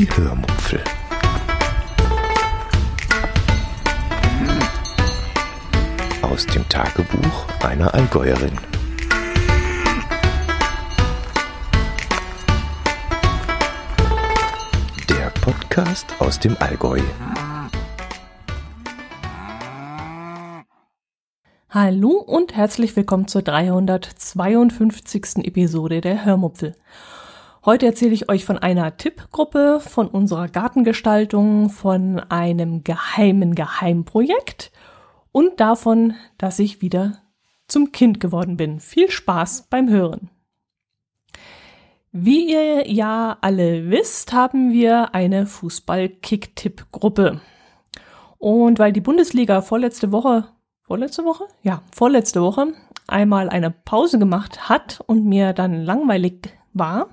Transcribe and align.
Die 0.00 0.08
Hörmupfel. 0.16 0.82
Aus 6.22 6.46
dem 6.46 6.66
Tagebuch 6.70 7.46
einer 7.62 7.92
Allgäuerin. 7.92 8.58
Der 15.10 15.28
Podcast 15.42 16.06
aus 16.18 16.40
dem 16.40 16.56
Allgäu. 16.60 17.00
Hallo 21.68 22.12
und 22.12 22.56
herzlich 22.56 22.96
willkommen 22.96 23.28
zur 23.28 23.42
352. 23.42 25.44
Episode 25.44 26.00
der 26.00 26.24
Hörmupfel. 26.24 26.74
Heute 27.62 27.84
erzähle 27.84 28.14
ich 28.14 28.30
euch 28.30 28.46
von 28.46 28.56
einer 28.56 28.96
Tippgruppe, 28.96 29.80
von 29.80 30.08
unserer 30.08 30.48
Gartengestaltung, 30.48 31.68
von 31.68 32.18
einem 32.18 32.84
geheimen 32.84 33.54
Geheimprojekt 33.54 34.72
und 35.30 35.60
davon, 35.60 36.14
dass 36.38 36.58
ich 36.58 36.80
wieder 36.80 37.18
zum 37.68 37.92
Kind 37.92 38.18
geworden 38.18 38.56
bin. 38.56 38.80
Viel 38.80 39.10
Spaß 39.10 39.66
beim 39.68 39.90
Hören. 39.90 40.30
Wie 42.12 42.50
ihr 42.50 42.90
ja 42.90 43.36
alle 43.42 43.90
wisst, 43.90 44.32
haben 44.32 44.72
wir 44.72 45.14
eine 45.14 45.44
Fußball-Kick-Tipp-Gruppe. 45.44 47.42
Und 48.38 48.78
weil 48.78 48.94
die 48.94 49.02
Bundesliga 49.02 49.60
vorletzte 49.60 50.12
Woche, 50.12 50.48
vorletzte 50.80 51.26
Woche? 51.26 51.44
Ja, 51.62 51.82
vorletzte 51.92 52.40
Woche 52.40 52.72
einmal 53.06 53.50
eine 53.50 53.70
Pause 53.70 54.18
gemacht 54.18 54.68
hat 54.70 55.02
und 55.06 55.26
mir 55.26 55.52
dann 55.52 55.84
langweilig 55.84 56.48
war, 56.72 57.08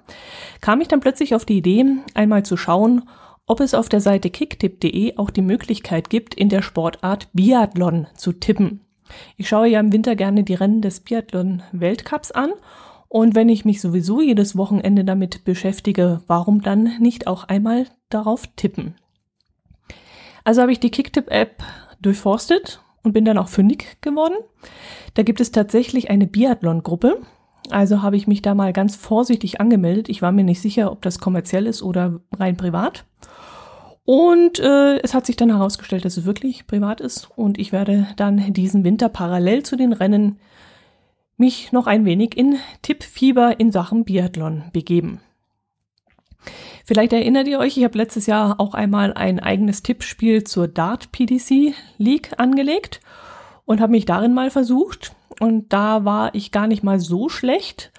kam 0.62 0.82
ich 0.82 0.88
dann 0.88 1.00
plötzlich 1.00 1.36
auf 1.36 1.46
die 1.46 1.58
Idee, 1.58 1.86
einmal 2.14 2.44
zu 2.44 2.58
schauen, 2.58 3.04
ob 3.46 3.62
es 3.62 3.74
auf 3.74 3.90
der 3.90 4.02
Seite 4.02 4.30
kicktip.de 4.30 5.18
auch 5.18 5.30
die 5.30 5.42
Möglichkeit 5.42 6.10
gibt, 6.10 6.36
in 6.36 6.50
der 6.50 6.62
Sportart 6.62 7.30
Biathlon 7.34 8.08
zu 8.16 8.34
tippen. 8.34 8.82
Ich 9.38 9.48
schaue 9.48 9.68
ja 9.68 9.80
im 9.80 9.94
Winter 9.94 10.16
gerne 10.16 10.44
die 10.44 10.54
Rennen 10.54 10.82
des 10.82 11.00
Biathlon-Weltcups 11.00 12.32
an 12.32 12.52
und 13.08 13.36
wenn 13.36 13.48
ich 13.48 13.64
mich 13.64 13.80
sowieso 13.80 14.22
jedes 14.22 14.58
Wochenende 14.58 15.06
damit 15.06 15.46
beschäftige, 15.46 16.22
warum 16.28 16.62
dann 16.62 16.98
nicht 17.00 17.28
auch 17.28 17.46
einmal 17.46 17.88
darauf 18.10 18.48
tippen? 18.58 18.96
Also 20.44 20.62
habe 20.62 20.72
ich 20.72 20.80
die 20.80 20.92
Kicktip-App 20.92 21.64
durchforstet 22.02 22.82
und 23.04 23.14
bin 23.14 23.26
dann 23.26 23.38
auch 23.38 23.48
fündig 23.48 23.98
geworden. 24.02 24.36
Da 25.14 25.24
gibt 25.24 25.40
es 25.40 25.52
tatsächlich 25.52 26.10
eine 26.10 26.28
Biathlon-Gruppe 26.28 27.22
also 27.72 28.02
habe 28.02 28.16
ich 28.16 28.28
mich 28.28 28.42
da 28.42 28.56
mal 28.56 28.74
ganz 28.74 28.96
vorsichtig 28.96 29.60
angemeldet. 29.62 30.10
Ich 30.10 30.22
war 30.22 30.32
mir 30.32 30.44
nicht 30.44 30.62
sicher, 30.62 30.92
ob 30.92 31.02
das 31.02 31.20
kommerziell 31.20 31.66
ist 31.66 31.82
oder 31.82 32.20
rein 32.38 32.58
privat. 32.58 33.06
Und 34.04 34.60
äh, 34.60 35.00
es 35.00 35.14
hat 35.14 35.26
sich 35.26 35.36
dann 35.36 35.50
herausgestellt, 35.50 36.06
dass 36.06 36.16
es 36.16 36.26
wirklich 36.26 36.66
privat 36.66 37.02
ist. 37.02 37.30
Und 37.36 37.58
ich 37.58 37.72
werde 37.72 38.08
dann 38.16 38.54
diesen 38.54 38.84
Winter 38.84 39.10
parallel 39.10 39.64
zu 39.64 39.76
den 39.76 39.92
Rennen 39.92 40.40
mich 41.36 41.72
noch 41.72 41.88
ein 41.88 42.06
wenig 42.06 42.38
in 42.38 42.58
Tippfieber 42.82 43.60
in 43.60 43.72
Sachen 43.72 44.06
Biathlon 44.06 44.64
begeben. 44.72 45.20
Vielleicht 46.86 47.12
erinnert 47.12 47.50
ihr 47.50 47.60
euch, 47.60 47.76
ich 47.76 47.84
habe 47.84 47.98
letztes 47.98 48.28
Jahr 48.28 48.62
auch 48.62 48.74
einmal 48.74 49.14
ein 49.14 49.42
eigenes 49.42 49.84
Tippspiel 49.84 50.46
zur 50.46 50.70
Dart 50.70 51.12
PDC 51.12 51.74
League 51.98 52.32
angelegt 52.38 53.02
und 53.66 53.82
habe 53.82 53.92
mich 53.92 54.06
darin 54.06 54.34
mal 54.34 54.50
versucht. 54.50 55.17
Und 55.40 55.72
da 55.74 56.06
war 56.06 56.34
ich 56.34 56.52
gar 56.52 56.68
nicht 56.68 56.84
mal 56.84 57.00
so 57.00 57.30
schlecht. 57.30 57.92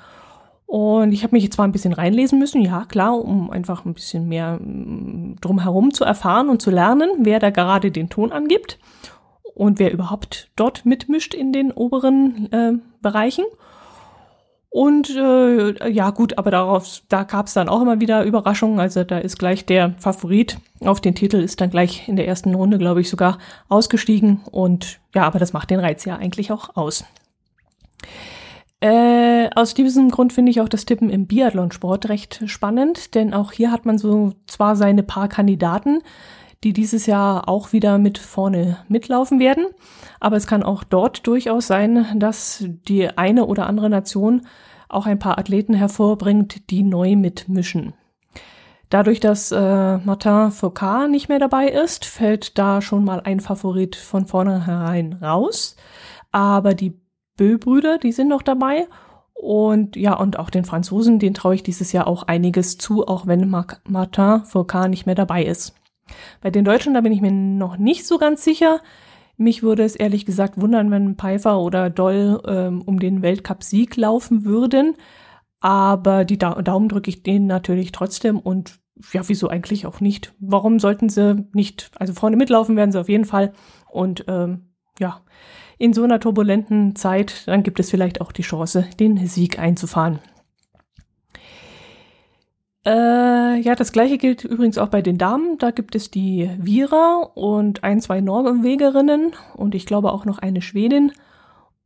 Und 0.66 1.12
ich 1.12 1.22
habe 1.22 1.34
mich 1.34 1.44
jetzt 1.44 1.54
zwar 1.54 1.66
ein 1.66 1.72
bisschen 1.72 1.94
reinlesen 1.94 2.38
müssen, 2.38 2.60
ja 2.60 2.84
klar, 2.84 3.18
um 3.18 3.50
einfach 3.50 3.86
ein 3.86 3.94
bisschen 3.94 4.28
mehr 4.28 4.58
mm, 4.60 5.36
drumherum 5.40 5.94
zu 5.94 6.04
erfahren 6.04 6.50
und 6.50 6.60
zu 6.60 6.70
lernen, 6.70 7.08
wer 7.20 7.38
da 7.38 7.48
gerade 7.48 7.90
den 7.90 8.10
Ton 8.10 8.32
angibt 8.32 8.78
und 9.54 9.78
wer 9.78 9.92
überhaupt 9.92 10.50
dort 10.56 10.84
mitmischt 10.84 11.32
in 11.32 11.54
den 11.54 11.72
oberen 11.72 12.52
äh, 12.52 12.72
Bereichen. 13.00 13.44
Und 14.70 15.08
äh, 15.16 15.88
ja 15.88 16.10
gut, 16.10 16.36
aber 16.36 16.50
darauf, 16.50 17.00
da 17.08 17.22
gab 17.22 17.46
es 17.46 17.54
dann 17.54 17.70
auch 17.70 17.80
immer 17.80 18.00
wieder 18.00 18.24
Überraschungen. 18.24 18.78
Also 18.78 19.04
da 19.04 19.18
ist 19.18 19.38
gleich 19.38 19.64
der 19.64 19.94
Favorit 19.98 20.58
auf 20.84 21.00
den 21.00 21.14
Titel, 21.14 21.38
ist 21.38 21.60
dann 21.60 21.70
gleich 21.70 22.06
in 22.08 22.16
der 22.16 22.28
ersten 22.28 22.54
Runde, 22.54 22.76
glaube 22.76 23.00
ich, 23.00 23.08
sogar 23.08 23.38
ausgestiegen. 23.68 24.40
Und 24.50 25.00
ja, 25.14 25.22
aber 25.22 25.38
das 25.38 25.54
macht 25.54 25.70
den 25.70 25.80
Reiz 25.80 26.04
ja 26.04 26.16
eigentlich 26.16 26.52
auch 26.52 26.76
aus. 26.76 27.04
Äh, 28.80 29.50
aus 29.56 29.74
diesem 29.74 30.10
Grund 30.10 30.32
finde 30.32 30.50
ich 30.50 30.60
auch 30.60 30.68
das 30.68 30.84
Tippen 30.84 31.10
im 31.10 31.26
Biathlonsport 31.26 32.08
recht 32.08 32.42
spannend, 32.46 33.14
denn 33.16 33.34
auch 33.34 33.50
hier 33.50 33.72
hat 33.72 33.86
man 33.86 33.98
so 33.98 34.34
zwar 34.46 34.76
seine 34.76 35.02
paar 35.02 35.28
Kandidaten, 35.28 36.02
die 36.62 36.72
dieses 36.72 37.06
Jahr 37.06 37.48
auch 37.48 37.72
wieder 37.72 37.98
mit 37.98 38.18
vorne 38.18 38.78
mitlaufen 38.88 39.40
werden, 39.40 39.66
aber 40.20 40.36
es 40.36 40.46
kann 40.46 40.62
auch 40.62 40.84
dort 40.84 41.26
durchaus 41.26 41.66
sein, 41.66 42.06
dass 42.16 42.64
die 42.88 43.08
eine 43.16 43.46
oder 43.46 43.66
andere 43.66 43.90
Nation 43.90 44.46
auch 44.88 45.06
ein 45.06 45.18
paar 45.18 45.38
Athleten 45.38 45.74
hervorbringt, 45.74 46.70
die 46.70 46.82
neu 46.82 47.16
mitmischen. 47.16 47.94
Dadurch, 48.90 49.20
dass 49.20 49.52
äh, 49.52 49.98
Martin 49.98 50.50
Foucault 50.50 51.10
nicht 51.10 51.28
mehr 51.28 51.38
dabei 51.38 51.68
ist, 51.68 52.06
fällt 52.06 52.56
da 52.58 52.80
schon 52.80 53.04
mal 53.04 53.20
ein 53.20 53.40
Favorit 53.40 53.96
von 53.96 54.24
vornherein 54.24 55.14
raus. 55.20 55.76
Aber 56.32 56.74
die 56.74 56.98
Bö-Brüder, 57.38 57.96
die 57.96 58.12
sind 58.12 58.28
noch 58.28 58.42
dabei. 58.42 58.86
Und 59.32 59.96
ja, 59.96 60.14
und 60.14 60.38
auch 60.38 60.50
den 60.50 60.64
Franzosen, 60.66 61.18
den 61.18 61.32
traue 61.32 61.54
ich 61.54 61.62
dieses 61.62 61.92
Jahr 61.92 62.06
auch 62.06 62.24
einiges 62.24 62.76
zu, 62.76 63.06
auch 63.06 63.26
wenn 63.26 63.48
Martin 63.48 64.44
Foucault 64.44 64.90
nicht 64.90 65.06
mehr 65.06 65.14
dabei 65.14 65.44
ist. 65.44 65.74
Bei 66.42 66.50
den 66.50 66.64
Deutschen, 66.64 66.92
da 66.92 67.00
bin 67.00 67.12
ich 67.12 67.20
mir 67.20 67.30
noch 67.30 67.78
nicht 67.78 68.06
so 68.06 68.18
ganz 68.18 68.44
sicher. 68.44 68.80
Mich 69.36 69.62
würde 69.62 69.84
es 69.84 69.94
ehrlich 69.94 70.26
gesagt 70.26 70.60
wundern, 70.60 70.90
wenn 70.90 71.14
Pfeiffer 71.14 71.60
oder 71.60 71.88
Doll 71.88 72.42
ähm, 72.46 72.82
um 72.82 72.98
den 72.98 73.22
Weltcup-Sieg 73.22 73.96
laufen 73.96 74.44
würden. 74.44 74.96
Aber 75.60 76.24
die 76.24 76.38
da 76.38 76.60
Daumen 76.60 76.88
drücke 76.88 77.08
ich 77.08 77.22
denen 77.22 77.46
natürlich 77.46 77.92
trotzdem 77.92 78.38
und 78.38 78.80
ja, 79.12 79.22
wieso 79.28 79.48
eigentlich 79.48 79.86
auch 79.86 80.00
nicht? 80.00 80.34
Warum 80.40 80.80
sollten 80.80 81.08
sie 81.08 81.46
nicht, 81.52 81.92
also 81.96 82.12
vorne 82.12 82.36
mitlaufen 82.36 82.74
werden 82.74 82.90
sie 82.90 83.00
auf 83.00 83.08
jeden 83.08 83.24
Fall. 83.24 83.52
Und 83.88 84.24
ähm, 84.26 84.72
ja, 84.98 85.20
in 85.78 85.92
so 85.92 86.02
einer 86.02 86.20
turbulenten 86.20 86.96
Zeit, 86.96 87.46
dann 87.46 87.62
gibt 87.62 87.80
es 87.80 87.90
vielleicht 87.90 88.20
auch 88.20 88.32
die 88.32 88.42
Chance, 88.42 88.86
den 88.98 89.26
Sieg 89.26 89.58
einzufahren. 89.58 90.18
Äh, 92.84 93.60
ja, 93.60 93.74
das 93.74 93.92
gleiche 93.92 94.18
gilt 94.18 94.44
übrigens 94.44 94.78
auch 94.78 94.88
bei 94.88 95.02
den 95.02 95.18
Damen. 95.18 95.58
Da 95.58 95.70
gibt 95.70 95.94
es 95.94 96.10
die 96.10 96.50
Vira 96.58 97.30
und 97.34 97.84
ein, 97.84 98.00
zwei 98.00 98.20
Norwegerinnen 98.20 99.32
und 99.54 99.74
ich 99.74 99.86
glaube 99.86 100.12
auch 100.12 100.24
noch 100.24 100.38
eine 100.38 100.62
Schwedin. 100.62 101.12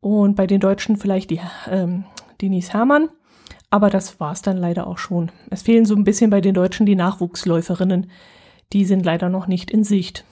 Und 0.00 0.36
bei 0.36 0.46
den 0.46 0.60
Deutschen 0.60 0.96
vielleicht 0.96 1.30
die 1.30 1.40
ähm, 1.70 2.04
Denise 2.40 2.72
Herrmann. 2.72 3.08
Aber 3.70 3.88
das 3.88 4.20
war's 4.20 4.42
dann 4.42 4.58
leider 4.58 4.86
auch 4.86 4.98
schon. 4.98 5.32
Es 5.50 5.62
fehlen 5.62 5.86
so 5.86 5.94
ein 5.94 6.04
bisschen 6.04 6.30
bei 6.30 6.40
den 6.40 6.54
Deutschen 6.54 6.86
die 6.86 6.94
Nachwuchsläuferinnen. 6.94 8.10
Die 8.72 8.84
sind 8.84 9.04
leider 9.04 9.28
noch 9.28 9.46
nicht 9.46 9.70
in 9.70 9.82
Sicht. 9.82 10.24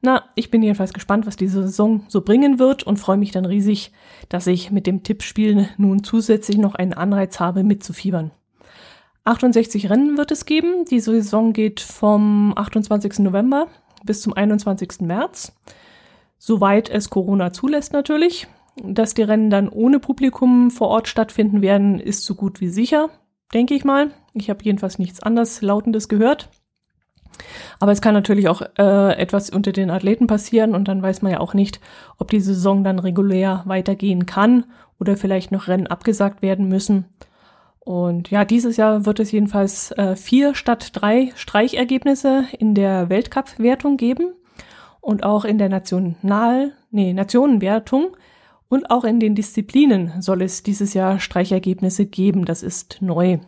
Na, 0.00 0.24
ich 0.34 0.50
bin 0.50 0.62
jedenfalls 0.62 0.92
gespannt, 0.92 1.26
was 1.26 1.36
diese 1.36 1.62
Saison 1.62 2.04
so 2.08 2.22
bringen 2.22 2.58
wird 2.58 2.82
und 2.82 2.98
freue 2.98 3.16
mich 3.16 3.30
dann 3.32 3.44
riesig, 3.44 3.92
dass 4.28 4.46
ich 4.46 4.70
mit 4.70 4.86
dem 4.86 5.02
Tippspiel 5.02 5.68
nun 5.76 6.04
zusätzlich 6.04 6.58
noch 6.58 6.74
einen 6.74 6.94
Anreiz 6.94 7.40
habe, 7.40 7.62
mitzufiebern. 7.62 8.30
68 9.24 9.90
Rennen 9.90 10.16
wird 10.16 10.30
es 10.30 10.46
geben. 10.46 10.84
Die 10.90 11.00
Saison 11.00 11.52
geht 11.52 11.80
vom 11.80 12.52
28. 12.56 13.20
November 13.20 13.68
bis 14.04 14.22
zum 14.22 14.32
21. 14.32 15.00
März. 15.00 15.52
Soweit 16.38 16.88
es 16.88 17.10
Corona 17.10 17.52
zulässt 17.52 17.92
natürlich. 17.92 18.48
Dass 18.82 19.14
die 19.14 19.22
Rennen 19.22 19.50
dann 19.50 19.68
ohne 19.68 20.00
Publikum 20.00 20.70
vor 20.70 20.88
Ort 20.88 21.08
stattfinden 21.08 21.60
werden, 21.60 22.00
ist 22.00 22.24
so 22.24 22.34
gut 22.34 22.60
wie 22.60 22.68
sicher, 22.68 23.10
denke 23.52 23.74
ich 23.74 23.84
mal. 23.84 24.10
Ich 24.32 24.48
habe 24.48 24.64
jedenfalls 24.64 24.98
nichts 24.98 25.20
anderes 25.20 25.60
Lautendes 25.60 26.08
gehört. 26.08 26.48
Aber 27.78 27.92
es 27.92 28.00
kann 28.00 28.14
natürlich 28.14 28.48
auch 28.48 28.62
äh, 28.78 29.12
etwas 29.16 29.50
unter 29.50 29.72
den 29.72 29.90
Athleten 29.90 30.26
passieren 30.26 30.74
und 30.74 30.88
dann 30.88 31.02
weiß 31.02 31.22
man 31.22 31.32
ja 31.32 31.40
auch 31.40 31.54
nicht, 31.54 31.80
ob 32.18 32.30
die 32.30 32.40
Saison 32.40 32.84
dann 32.84 32.98
regulär 32.98 33.62
weitergehen 33.64 34.26
kann 34.26 34.64
oder 34.98 35.16
vielleicht 35.16 35.50
noch 35.52 35.68
Rennen 35.68 35.86
abgesagt 35.86 36.42
werden 36.42 36.68
müssen. 36.68 37.06
Und 37.80 38.30
ja, 38.30 38.44
dieses 38.44 38.76
Jahr 38.76 39.06
wird 39.06 39.20
es 39.20 39.32
jedenfalls 39.32 39.90
äh, 39.92 40.14
vier 40.14 40.54
statt 40.54 40.90
drei 40.92 41.32
Streichergebnisse 41.34 42.44
in 42.58 42.74
der 42.74 43.08
Weltcup-Wertung 43.08 43.96
geben 43.96 44.34
und 45.00 45.24
auch 45.24 45.44
in 45.44 45.58
der 45.58 45.70
National, 45.70 46.72
nee, 46.90 47.14
Nationenwertung 47.14 48.16
und 48.68 48.90
auch 48.90 49.04
in 49.04 49.18
den 49.18 49.34
Disziplinen 49.34 50.20
soll 50.20 50.42
es 50.42 50.62
dieses 50.62 50.94
Jahr 50.94 51.18
Streichergebnisse 51.18 52.06
geben. 52.06 52.44
Das 52.44 52.62
ist 52.62 52.98
neu. 53.00 53.38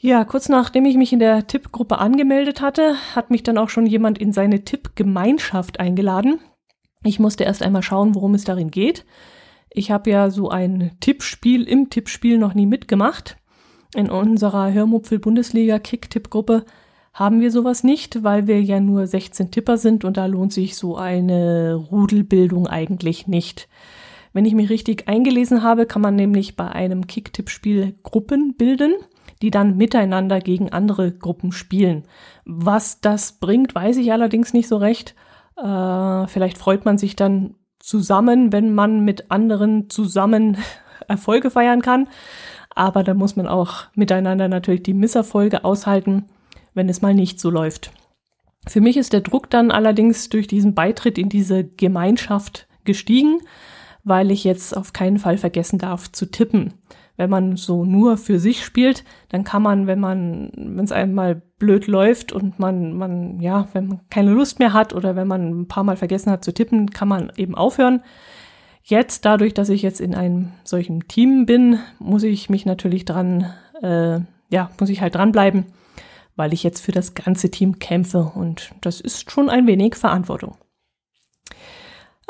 Ja, 0.00 0.24
kurz 0.24 0.48
nachdem 0.48 0.84
ich 0.84 0.96
mich 0.96 1.12
in 1.12 1.18
der 1.18 1.48
Tippgruppe 1.48 1.98
angemeldet 1.98 2.60
hatte, 2.60 2.94
hat 3.16 3.30
mich 3.30 3.42
dann 3.42 3.58
auch 3.58 3.68
schon 3.68 3.84
jemand 3.84 4.18
in 4.18 4.32
seine 4.32 4.62
Tippgemeinschaft 4.64 5.80
eingeladen. 5.80 6.38
Ich 7.02 7.18
musste 7.18 7.42
erst 7.42 7.62
einmal 7.62 7.82
schauen, 7.82 8.14
worum 8.14 8.34
es 8.34 8.44
darin 8.44 8.70
geht. 8.70 9.04
Ich 9.70 9.90
habe 9.90 10.10
ja 10.10 10.30
so 10.30 10.50
ein 10.50 10.92
Tippspiel 11.00 11.64
im 11.64 11.90
Tippspiel 11.90 12.38
noch 12.38 12.54
nie 12.54 12.66
mitgemacht. 12.66 13.38
In 13.94 14.08
unserer 14.08 14.72
Hörmupfel-Bundesliga-Kicktipp-Gruppe 14.72 16.64
haben 17.12 17.40
wir 17.40 17.50
sowas 17.50 17.82
nicht, 17.82 18.22
weil 18.22 18.46
wir 18.46 18.62
ja 18.62 18.78
nur 18.78 19.08
16 19.08 19.50
Tipper 19.50 19.78
sind 19.78 20.04
und 20.04 20.16
da 20.16 20.26
lohnt 20.26 20.52
sich 20.52 20.76
so 20.76 20.96
eine 20.96 21.74
Rudelbildung 21.74 22.68
eigentlich 22.68 23.26
nicht. 23.26 23.68
Wenn 24.32 24.44
ich 24.44 24.54
mich 24.54 24.70
richtig 24.70 25.08
eingelesen 25.08 25.64
habe, 25.64 25.86
kann 25.86 26.02
man 26.02 26.14
nämlich 26.14 26.54
bei 26.54 26.68
einem 26.68 27.08
Kicktipp-Spiel 27.08 27.96
Gruppen 28.04 28.54
bilden, 28.56 28.92
die 29.42 29.50
dann 29.50 29.76
miteinander 29.76 30.40
gegen 30.40 30.72
andere 30.72 31.12
Gruppen 31.12 31.52
spielen. 31.52 32.04
Was 32.44 33.00
das 33.00 33.32
bringt, 33.32 33.74
weiß 33.74 33.96
ich 33.98 34.12
allerdings 34.12 34.52
nicht 34.52 34.68
so 34.68 34.76
recht. 34.76 35.14
Äh, 35.56 36.26
vielleicht 36.26 36.58
freut 36.58 36.84
man 36.84 36.98
sich 36.98 37.16
dann 37.16 37.54
zusammen, 37.78 38.52
wenn 38.52 38.74
man 38.74 39.04
mit 39.04 39.30
anderen 39.30 39.90
zusammen 39.90 40.56
Erfolge 41.08 41.50
feiern 41.50 41.82
kann. 41.82 42.08
Aber 42.74 43.02
da 43.02 43.14
muss 43.14 43.36
man 43.36 43.46
auch 43.46 43.84
miteinander 43.94 44.48
natürlich 44.48 44.82
die 44.82 44.94
Misserfolge 44.94 45.64
aushalten, 45.64 46.26
wenn 46.74 46.88
es 46.88 47.02
mal 47.02 47.14
nicht 47.14 47.40
so 47.40 47.50
läuft. 47.50 47.92
Für 48.66 48.80
mich 48.80 48.96
ist 48.96 49.12
der 49.12 49.20
Druck 49.20 49.50
dann 49.50 49.70
allerdings 49.70 50.28
durch 50.28 50.46
diesen 50.46 50.74
Beitritt 50.74 51.18
in 51.18 51.28
diese 51.28 51.64
Gemeinschaft 51.64 52.68
gestiegen 52.84 53.40
weil 54.08 54.30
ich 54.30 54.44
jetzt 54.44 54.76
auf 54.76 54.92
keinen 54.92 55.18
Fall 55.18 55.38
vergessen 55.38 55.78
darf 55.78 56.10
zu 56.10 56.30
tippen. 56.30 56.74
Wenn 57.18 57.30
man 57.30 57.56
so 57.56 57.84
nur 57.84 58.16
für 58.16 58.38
sich 58.38 58.64
spielt, 58.64 59.04
dann 59.28 59.42
kann 59.42 59.60
man, 59.60 59.88
wenn 59.88 59.98
man, 59.98 60.52
wenn 60.56 60.84
es 60.84 60.92
einmal 60.92 61.42
blöd 61.58 61.88
läuft 61.88 62.32
und 62.32 62.60
man, 62.60 62.96
man, 62.96 63.40
ja, 63.40 63.66
wenn 63.72 63.88
man 63.88 64.00
keine 64.08 64.30
Lust 64.30 64.60
mehr 64.60 64.72
hat 64.72 64.94
oder 64.94 65.16
wenn 65.16 65.26
man 65.26 65.62
ein 65.62 65.68
paar 65.68 65.82
Mal 65.82 65.96
vergessen 65.96 66.30
hat 66.30 66.44
zu 66.44 66.54
tippen, 66.54 66.90
kann 66.90 67.08
man 67.08 67.32
eben 67.36 67.56
aufhören. 67.56 68.02
Jetzt, 68.84 69.24
dadurch, 69.24 69.52
dass 69.52 69.68
ich 69.68 69.82
jetzt 69.82 70.00
in 70.00 70.14
einem 70.14 70.52
solchen 70.62 71.08
Team 71.08 71.44
bin, 71.44 71.80
muss 71.98 72.22
ich 72.22 72.48
mich 72.50 72.64
natürlich 72.64 73.04
dran, 73.04 73.52
äh, 73.82 74.20
ja, 74.48 74.70
muss 74.78 74.88
ich 74.88 75.00
halt 75.00 75.16
dranbleiben, 75.16 75.66
weil 76.36 76.52
ich 76.52 76.62
jetzt 76.62 76.80
für 76.80 76.92
das 76.92 77.14
ganze 77.14 77.50
Team 77.50 77.80
kämpfe 77.80 78.30
und 78.32 78.70
das 78.80 79.00
ist 79.00 79.30
schon 79.30 79.50
ein 79.50 79.66
wenig 79.66 79.96
Verantwortung. 79.96 80.56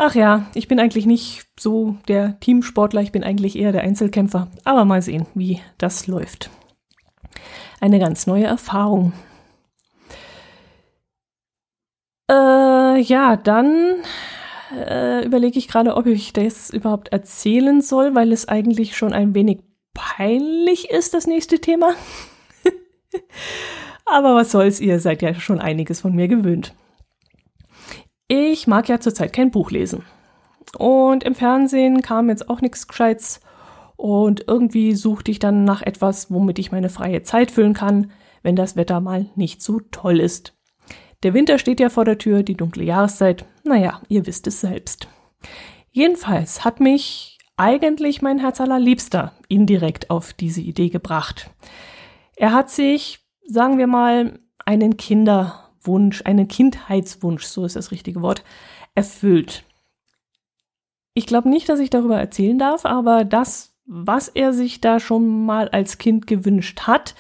Ach 0.00 0.14
ja, 0.14 0.46
ich 0.54 0.68
bin 0.68 0.78
eigentlich 0.78 1.06
nicht 1.06 1.48
so 1.58 1.96
der 2.06 2.38
Teamsportler, 2.38 3.02
ich 3.02 3.10
bin 3.10 3.24
eigentlich 3.24 3.58
eher 3.58 3.72
der 3.72 3.82
Einzelkämpfer. 3.82 4.46
Aber 4.62 4.84
mal 4.84 5.02
sehen, 5.02 5.26
wie 5.34 5.60
das 5.76 6.06
läuft. 6.06 6.50
Eine 7.80 7.98
ganz 7.98 8.28
neue 8.28 8.44
Erfahrung. 8.44 9.12
Äh, 12.30 13.00
ja, 13.00 13.34
dann 13.34 13.96
äh, 14.72 15.24
überlege 15.24 15.58
ich 15.58 15.66
gerade, 15.66 15.96
ob 15.96 16.06
ich 16.06 16.32
das 16.32 16.70
überhaupt 16.70 17.08
erzählen 17.08 17.80
soll, 17.80 18.14
weil 18.14 18.30
es 18.30 18.46
eigentlich 18.46 18.96
schon 18.96 19.12
ein 19.12 19.34
wenig 19.34 19.64
peinlich 19.94 20.90
ist, 20.90 21.12
das 21.12 21.26
nächste 21.26 21.58
Thema. 21.58 21.94
Aber 24.06 24.36
was 24.36 24.52
soll's, 24.52 24.78
ihr 24.78 25.00
seid 25.00 25.22
ja 25.22 25.34
schon 25.34 25.58
einiges 25.60 26.02
von 26.02 26.14
mir 26.14 26.28
gewöhnt. 26.28 26.72
Ich 28.28 28.66
mag 28.66 28.88
ja 28.88 29.00
zurzeit 29.00 29.32
kein 29.32 29.50
Buch 29.50 29.70
lesen. 29.70 30.04
Und 30.76 31.24
im 31.24 31.34
Fernsehen 31.34 32.02
kam 32.02 32.28
jetzt 32.28 32.50
auch 32.50 32.60
nichts 32.60 32.86
Gescheites. 32.86 33.40
Und 33.96 34.44
irgendwie 34.46 34.94
suchte 34.94 35.30
ich 35.30 35.38
dann 35.38 35.64
nach 35.64 35.82
etwas, 35.82 36.30
womit 36.30 36.58
ich 36.58 36.70
meine 36.70 36.90
freie 36.90 37.22
Zeit 37.22 37.50
füllen 37.50 37.72
kann, 37.72 38.12
wenn 38.42 38.54
das 38.54 38.76
Wetter 38.76 39.00
mal 39.00 39.26
nicht 39.34 39.62
so 39.62 39.80
toll 39.90 40.20
ist. 40.20 40.54
Der 41.22 41.34
Winter 41.34 41.58
steht 41.58 41.80
ja 41.80 41.88
vor 41.88 42.04
der 42.04 42.18
Tür, 42.18 42.42
die 42.42 42.54
dunkle 42.54 42.84
Jahreszeit. 42.84 43.46
Naja, 43.64 44.02
ihr 44.08 44.26
wisst 44.26 44.46
es 44.46 44.60
selbst. 44.60 45.08
Jedenfalls 45.90 46.64
hat 46.64 46.80
mich 46.80 47.38
eigentlich 47.56 48.22
mein 48.22 48.38
Herz 48.38 48.60
allerliebster 48.60 49.32
indirekt 49.48 50.10
auf 50.10 50.32
diese 50.32 50.60
Idee 50.60 50.90
gebracht. 50.90 51.50
Er 52.36 52.52
hat 52.52 52.70
sich, 52.70 53.20
sagen 53.46 53.78
wir 53.78 53.86
mal, 53.86 54.38
einen 54.64 54.96
Kinder- 54.96 55.67
Wunsch, 55.88 56.22
einen 56.24 56.46
Kindheitswunsch, 56.46 57.44
so 57.44 57.64
ist 57.64 57.74
das 57.74 57.90
richtige 57.90 58.22
Wort, 58.22 58.44
erfüllt. 58.94 59.64
Ich 61.14 61.26
glaube 61.26 61.48
nicht, 61.48 61.68
dass 61.68 61.80
ich 61.80 61.90
darüber 61.90 62.16
erzählen 62.16 62.60
darf, 62.60 62.84
aber 62.84 63.24
das, 63.24 63.72
was 63.86 64.28
er 64.28 64.52
sich 64.52 64.80
da 64.80 65.00
schon 65.00 65.44
mal 65.44 65.68
als 65.68 65.98
Kind 65.98 66.28
gewünscht 66.28 66.82
hat, 66.82 67.16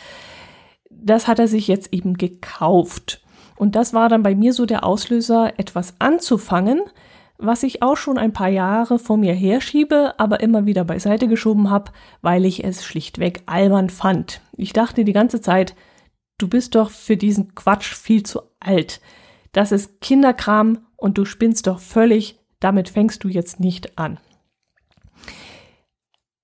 das 0.88 1.26
hat 1.26 1.40
er 1.40 1.48
sich 1.48 1.66
jetzt 1.66 1.92
eben 1.92 2.14
gekauft. 2.16 3.20
Und 3.56 3.74
das 3.74 3.92
war 3.92 4.08
dann 4.08 4.22
bei 4.22 4.36
mir 4.36 4.52
so 4.52 4.66
der 4.66 4.84
Auslöser, 4.84 5.58
etwas 5.58 5.94
anzufangen, 5.98 6.82
was 7.38 7.62
ich 7.62 7.82
auch 7.82 7.96
schon 7.96 8.18
ein 8.18 8.32
paar 8.32 8.48
Jahre 8.48 8.98
vor 8.98 9.16
mir 9.16 9.32
herschiebe, 9.32 10.14
aber 10.18 10.40
immer 10.40 10.66
wieder 10.66 10.84
beiseite 10.84 11.28
geschoben 11.28 11.70
habe, 11.70 11.92
weil 12.20 12.44
ich 12.44 12.64
es 12.64 12.84
schlichtweg 12.84 13.42
albern 13.46 13.90
fand. 13.90 14.40
Ich 14.56 14.72
dachte 14.72 15.04
die 15.04 15.12
ganze 15.12 15.40
Zeit, 15.40 15.74
du 16.36 16.48
bist 16.48 16.74
doch 16.74 16.90
für 16.90 17.16
diesen 17.16 17.54
Quatsch 17.54 17.94
viel 17.94 18.24
zu 18.24 18.42
alt. 18.60 19.00
Das 19.52 19.72
ist 19.72 20.00
Kinderkram 20.00 20.86
und 20.96 21.18
du 21.18 21.24
spinnst 21.24 21.66
doch 21.66 21.80
völlig, 21.80 22.38
damit 22.60 22.88
fängst 22.88 23.24
du 23.24 23.28
jetzt 23.28 23.60
nicht 23.60 23.98
an. 23.98 24.18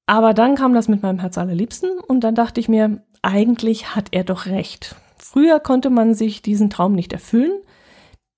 Aber 0.06 0.34
dann 0.34 0.54
kam 0.54 0.74
das 0.74 0.88
mit 0.88 1.02
meinem 1.02 1.18
Herz 1.18 1.38
allerliebsten 1.38 1.98
und 1.98 2.20
dann 2.20 2.34
dachte 2.34 2.60
ich 2.60 2.68
mir, 2.68 3.02
eigentlich 3.22 3.94
hat 3.94 4.08
er 4.10 4.24
doch 4.24 4.46
recht. 4.46 4.96
Früher 5.18 5.60
konnte 5.60 5.90
man 5.90 6.14
sich 6.14 6.42
diesen 6.42 6.68
Traum 6.68 6.94
nicht 6.94 7.12
erfüllen, 7.12 7.62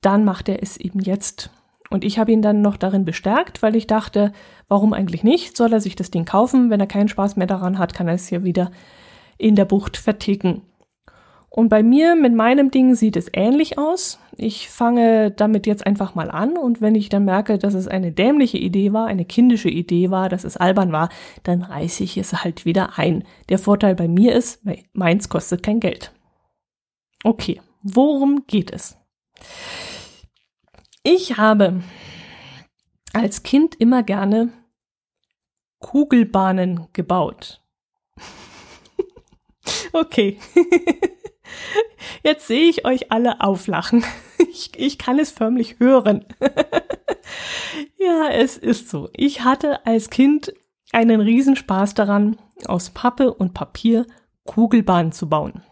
dann 0.01 0.25
macht 0.25 0.49
er 0.49 0.63
es 0.63 0.77
eben 0.77 1.01
jetzt. 1.01 1.51
Und 1.91 2.05
ich 2.05 2.19
habe 2.19 2.33
ihn 2.33 2.43
dann 2.43 2.63
noch 2.63 2.77
darin 2.77 3.05
bestärkt, 3.05 3.63
weil 3.63 3.77
ich 3.77 3.87
dachte, 3.87 4.33
warum 4.69 4.93
eigentlich 4.93 5.25
nicht? 5.25 5.57
Soll 5.57 5.73
er 5.73 5.81
sich 5.81 5.97
das 5.97 6.11
Ding 6.11 6.25
kaufen? 6.25 6.71
Wenn 6.71 6.81
er 6.81 6.87
keinen 6.87 7.09
Spaß 7.09 7.37
mehr 7.37 7.47
daran 7.47 7.79
hat, 7.79 7.95
kann 7.95 8.09
er 8.09 8.15
es 8.15 8.31
ja 8.31 8.45
wieder 8.45 8.71
in 9.39 9.55
der 9.55 9.65
Bucht 9.65 9.97
verticken. 9.97 10.63
Und 11.57 11.71
bei 11.71 11.83
mir 11.83 12.17
mit 12.17 12.35
meinem 12.35 12.71
Ding 12.71 12.95
sieht 12.95 13.17
es 13.17 13.31
ähnlich 13.33 13.79
aus. 13.79 14.19
Ich 14.37 14.69
fange 14.69 15.31
damit 15.31 15.67
jetzt 15.67 15.87
einfach 15.87 16.15
mal 16.15 16.31
an 16.31 16.59
und 16.59 16.83
wenn 16.83 16.95
ich 16.95 17.09
dann 17.09 17.25
merke, 17.25 17.57
dass 17.57 17.73
es 17.73 17.89
eine 17.89 18.13
dämliche 18.13 18.59
Idee 18.59 18.93
war, 18.93 19.07
eine 19.07 19.25
kindische 19.25 19.71
Idee 19.71 20.11
war, 20.11 20.29
dass 20.29 20.45
es 20.45 20.59
albern 20.59 20.93
war, 20.93 21.09
dann 21.45 21.63
reiße 21.63 22.05
ich 22.05 22.19
es 22.19 22.45
halt 22.45 22.67
wieder 22.67 22.99
ein. 22.99 23.25
Der 23.49 23.59
Vorteil 23.59 23.95
bei 23.95 24.07
mir 24.07 24.35
ist, 24.35 24.67
meins 24.93 25.31
kostet 25.31 25.63
kein 25.63 25.81
Geld. 25.81 26.13
Okay, 27.25 27.63
worum 27.81 28.45
geht 28.47 28.71
es? 28.71 28.99
Ich 31.03 31.39
habe 31.39 31.83
als 33.15 33.45
Kind 33.45 33.77
immer 33.77 34.03
gerne 34.03 34.51
Kugelbahnen 35.79 36.89
gebaut. 36.93 37.63
okay. 39.95 40.39
Jetzt 42.23 42.47
sehe 42.47 42.69
ich 42.69 42.85
euch 42.85 43.13
alle 43.13 43.41
auflachen. 43.41 44.05
Ich, 44.39 44.71
ich 44.77 44.97
kann 44.97 45.19
es 45.19 45.31
förmlich 45.31 45.81
hören. 45.81 46.25
ja, 47.99 48.29
es 48.31 48.57
ist 48.57 48.89
so. 48.89 49.11
Ich 49.13 49.45
hatte 49.45 49.85
als 49.85 50.09
Kind 50.09 50.55
einen 50.93 51.21
Riesenspaß 51.21 51.93
daran, 51.93 52.39
aus 52.65 52.89
Pappe 52.89 53.35
und 53.35 53.53
Papier 53.53 54.07
Kugelbahnen 54.47 55.13
zu 55.13 55.29
bauen. 55.29 55.63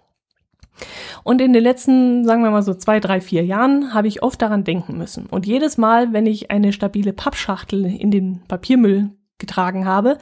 Und 1.23 1.41
in 1.41 1.53
den 1.53 1.62
letzten, 1.62 2.25
sagen 2.25 2.43
wir 2.43 2.50
mal 2.50 2.62
so 2.62 2.75
zwei, 2.75 3.00
drei, 3.00 3.21
vier 3.21 3.45
Jahren 3.45 3.95
habe 3.95 4.09
ich 4.09 4.23
oft 4.23 4.43
daran 4.43 4.64
denken 4.64 4.99
müssen. 4.99 5.26
Und 5.26 5.47
jedes 5.47 5.79
Mal, 5.79 6.12
wenn 6.12 6.26
ich 6.26 6.50
eine 6.50 6.73
stabile 6.73 7.12
Pappschachtel 7.12 7.87
in 7.87 8.11
den 8.11 8.43
Papiermüll 8.49 9.11
getragen 9.38 9.87
habe, 9.87 10.19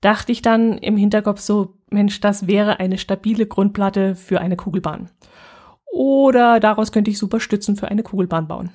dachte 0.00 0.32
ich 0.32 0.42
dann 0.42 0.78
im 0.78 0.96
Hinterkopf 0.96 1.40
so, 1.40 1.74
Mensch, 1.90 2.20
das 2.20 2.46
wäre 2.46 2.80
eine 2.80 2.98
stabile 2.98 3.46
Grundplatte 3.46 4.14
für 4.14 4.40
eine 4.40 4.56
Kugelbahn. 4.56 5.10
Oder 5.92 6.60
daraus 6.60 6.92
könnte 6.92 7.10
ich 7.10 7.18
super 7.18 7.40
Stützen 7.40 7.76
für 7.76 7.88
eine 7.88 8.02
Kugelbahn 8.02 8.46
bauen. 8.46 8.70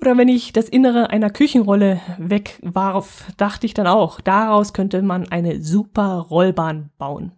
Oder 0.00 0.16
wenn 0.16 0.28
ich 0.28 0.52
das 0.52 0.68
Innere 0.68 1.10
einer 1.10 1.30
Küchenrolle 1.30 2.00
wegwarf, 2.18 3.26
dachte 3.36 3.66
ich 3.66 3.74
dann 3.74 3.86
auch, 3.86 4.20
daraus 4.20 4.72
könnte 4.72 5.02
man 5.02 5.28
eine 5.28 5.62
super 5.62 6.26
Rollbahn 6.30 6.90
bauen. 6.96 7.32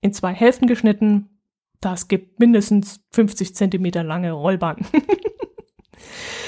In 0.00 0.12
zwei 0.12 0.32
Hälften 0.32 0.66
geschnitten, 0.66 1.40
das 1.80 2.08
gibt 2.08 2.40
mindestens 2.40 3.00
50 3.12 3.54
Zentimeter 3.54 4.02
lange 4.02 4.32
Rollbahn. 4.32 4.86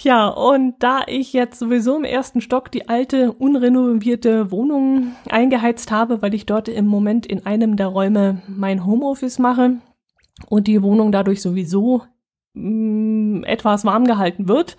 Tja, 0.00 0.28
und 0.28 0.76
da 0.78 1.00
ich 1.08 1.32
jetzt 1.32 1.58
sowieso 1.58 1.96
im 1.96 2.04
ersten 2.04 2.40
Stock 2.40 2.70
die 2.70 2.88
alte, 2.88 3.32
unrenovierte 3.32 4.52
Wohnung 4.52 5.16
eingeheizt 5.28 5.90
habe, 5.90 6.22
weil 6.22 6.34
ich 6.34 6.46
dort 6.46 6.68
im 6.68 6.86
Moment 6.86 7.26
in 7.26 7.44
einem 7.44 7.74
der 7.74 7.88
Räume 7.88 8.40
mein 8.46 8.86
Homeoffice 8.86 9.40
mache 9.40 9.78
und 10.48 10.68
die 10.68 10.84
Wohnung 10.84 11.10
dadurch 11.10 11.42
sowieso 11.42 12.02
mh, 12.54 13.40
mm, 13.40 13.44
etwas 13.44 13.84
warm 13.84 14.04
gehalten 14.04 14.46
wird, 14.46 14.76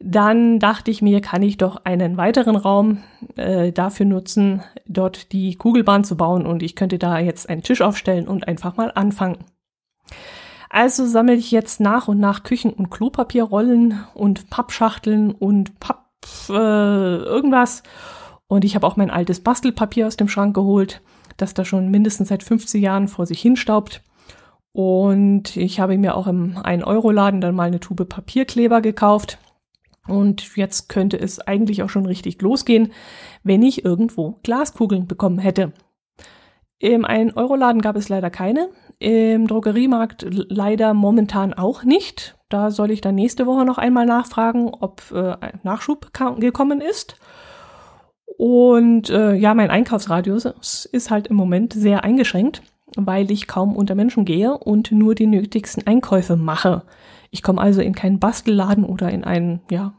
dann 0.00 0.58
dachte 0.58 0.90
ich 0.90 1.00
mir, 1.00 1.22
kann 1.22 1.40
ich 1.40 1.56
doch 1.56 1.86
einen 1.86 2.18
weiteren 2.18 2.56
Raum 2.56 2.98
äh, 3.36 3.72
dafür 3.72 4.04
nutzen, 4.04 4.62
dort 4.86 5.32
die 5.32 5.54
Kugelbahn 5.54 6.04
zu 6.04 6.14
bauen 6.14 6.44
und 6.44 6.62
ich 6.62 6.76
könnte 6.76 6.98
da 6.98 7.18
jetzt 7.18 7.48
einen 7.48 7.62
Tisch 7.62 7.80
aufstellen 7.80 8.28
und 8.28 8.46
einfach 8.46 8.76
mal 8.76 8.92
anfangen. 8.94 9.38
Also 10.68 11.06
sammle 11.06 11.34
ich 11.34 11.50
jetzt 11.50 11.80
nach 11.80 12.08
und 12.08 12.18
nach 12.18 12.42
Küchen- 12.42 12.72
und 12.72 12.90
Klopapierrollen 12.90 14.04
und 14.14 14.50
Pappschachteln 14.50 15.32
und 15.32 15.78
Papp 15.80 16.06
äh, 16.48 16.52
irgendwas. 16.52 17.82
Und 18.48 18.64
ich 18.64 18.74
habe 18.74 18.86
auch 18.86 18.96
mein 18.96 19.10
altes 19.10 19.40
Bastelpapier 19.40 20.06
aus 20.06 20.16
dem 20.16 20.28
Schrank 20.28 20.54
geholt. 20.54 21.02
das 21.36 21.52
da 21.52 21.66
schon 21.66 21.90
mindestens 21.90 22.28
seit 22.28 22.42
50 22.42 22.82
Jahren 22.82 23.08
vor 23.08 23.26
sich 23.26 23.40
hinstaubt. 23.42 24.02
Und 24.72 25.56
ich 25.56 25.80
habe 25.80 25.98
mir 25.98 26.16
auch 26.16 26.26
im 26.26 26.56
1-Euro-Laden 26.56 27.40
dann 27.40 27.54
mal 27.54 27.68
eine 27.68 27.80
Tube 27.80 28.08
Papierkleber 28.08 28.80
gekauft. 28.80 29.38
Und 30.08 30.56
jetzt 30.56 30.88
könnte 30.88 31.18
es 31.18 31.40
eigentlich 31.40 31.82
auch 31.82 31.90
schon 31.90 32.06
richtig 32.06 32.40
losgehen, 32.40 32.92
wenn 33.42 33.62
ich 33.62 33.84
irgendwo 33.84 34.38
Glaskugeln 34.42 35.06
bekommen 35.06 35.38
hätte. 35.38 35.72
Im 36.78 37.04
1-Euro-Laden 37.04 37.80
gab 37.80 37.96
es 37.96 38.08
leider 38.08 38.30
keine. 38.30 38.68
Im 38.98 39.46
Drogeriemarkt 39.46 40.26
leider 40.30 40.94
momentan 40.94 41.52
auch 41.54 41.84
nicht. 41.84 42.36
Da 42.48 42.70
soll 42.70 42.90
ich 42.90 43.00
dann 43.00 43.14
nächste 43.14 43.46
Woche 43.46 43.64
noch 43.64 43.78
einmal 43.78 44.06
nachfragen, 44.06 44.68
ob 44.68 45.02
äh, 45.12 45.36
Nachschub 45.62 46.12
gekommen 46.38 46.80
ist. 46.80 47.18
Und 48.38 49.10
äh, 49.10 49.34
ja, 49.34 49.54
mein 49.54 49.70
Einkaufsradius 49.70 50.44
ist 50.92 51.10
halt 51.10 51.26
im 51.26 51.36
Moment 51.36 51.72
sehr 51.72 52.04
eingeschränkt 52.04 52.62
weil 52.96 53.30
ich 53.30 53.46
kaum 53.46 53.76
unter 53.76 53.94
Menschen 53.94 54.24
gehe 54.24 54.56
und 54.56 54.90
nur 54.92 55.14
die 55.14 55.26
nötigsten 55.26 55.86
Einkäufe 55.86 56.36
mache. 56.36 56.82
Ich 57.30 57.42
komme 57.42 57.60
also 57.60 57.80
in 57.80 57.94
keinen 57.94 58.18
Bastelladen 58.18 58.84
oder 58.84 59.10
in 59.10 59.24
einen, 59.24 59.60
ja, 59.70 59.94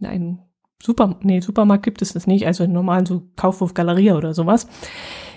in 0.00 0.06
einen 0.06 0.38
Super, 0.82 1.16
nee, 1.20 1.40
Supermarkt 1.40 1.82
gibt 1.82 2.00
es 2.00 2.14
das 2.14 2.26
nicht, 2.26 2.46
also 2.46 2.64
in 2.64 2.72
normalen 2.72 3.04
so 3.04 3.22
Kaufhof, 3.36 3.74
Galerie 3.74 4.12
oder 4.12 4.32
sowas. 4.32 4.66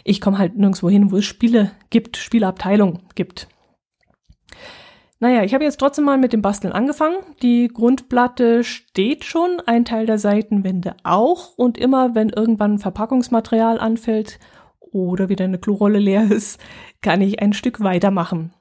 Ich 0.03 0.21
komme 0.21 0.37
halt 0.37 0.57
nirgendwo 0.57 0.89
hin, 0.89 1.11
wo 1.11 1.17
es 1.17 1.25
Spiele 1.25 1.71
gibt, 1.89 2.17
Spieleabteilung 2.17 2.99
gibt. 3.15 3.47
Naja, 5.19 5.43
ich 5.43 5.53
habe 5.53 5.63
jetzt 5.63 5.77
trotzdem 5.77 6.03
mal 6.03 6.17
mit 6.17 6.33
dem 6.33 6.41
Basteln 6.41 6.73
angefangen. 6.73 7.15
Die 7.41 7.69
Grundplatte 7.69 8.65
steht 8.65 9.23
schon, 9.23 9.61
ein 9.65 9.85
Teil 9.85 10.05
der 10.05 10.17
Seitenwände 10.17 10.97
auch. 11.03 11.57
Und 11.57 11.77
immer, 11.77 12.13
wenn 12.13 12.27
irgendwann 12.27 12.77
Verpackungsmaterial 12.77 13.79
anfällt 13.79 14.37
oder 14.81 15.29
wieder 15.29 15.45
eine 15.45 15.59
Klorolle 15.59 15.99
leer 15.99 16.29
ist, 16.29 16.59
kann 17.01 17.21
ich 17.21 17.41
ein 17.41 17.53
Stück 17.53 17.81
weitermachen. 17.81 18.51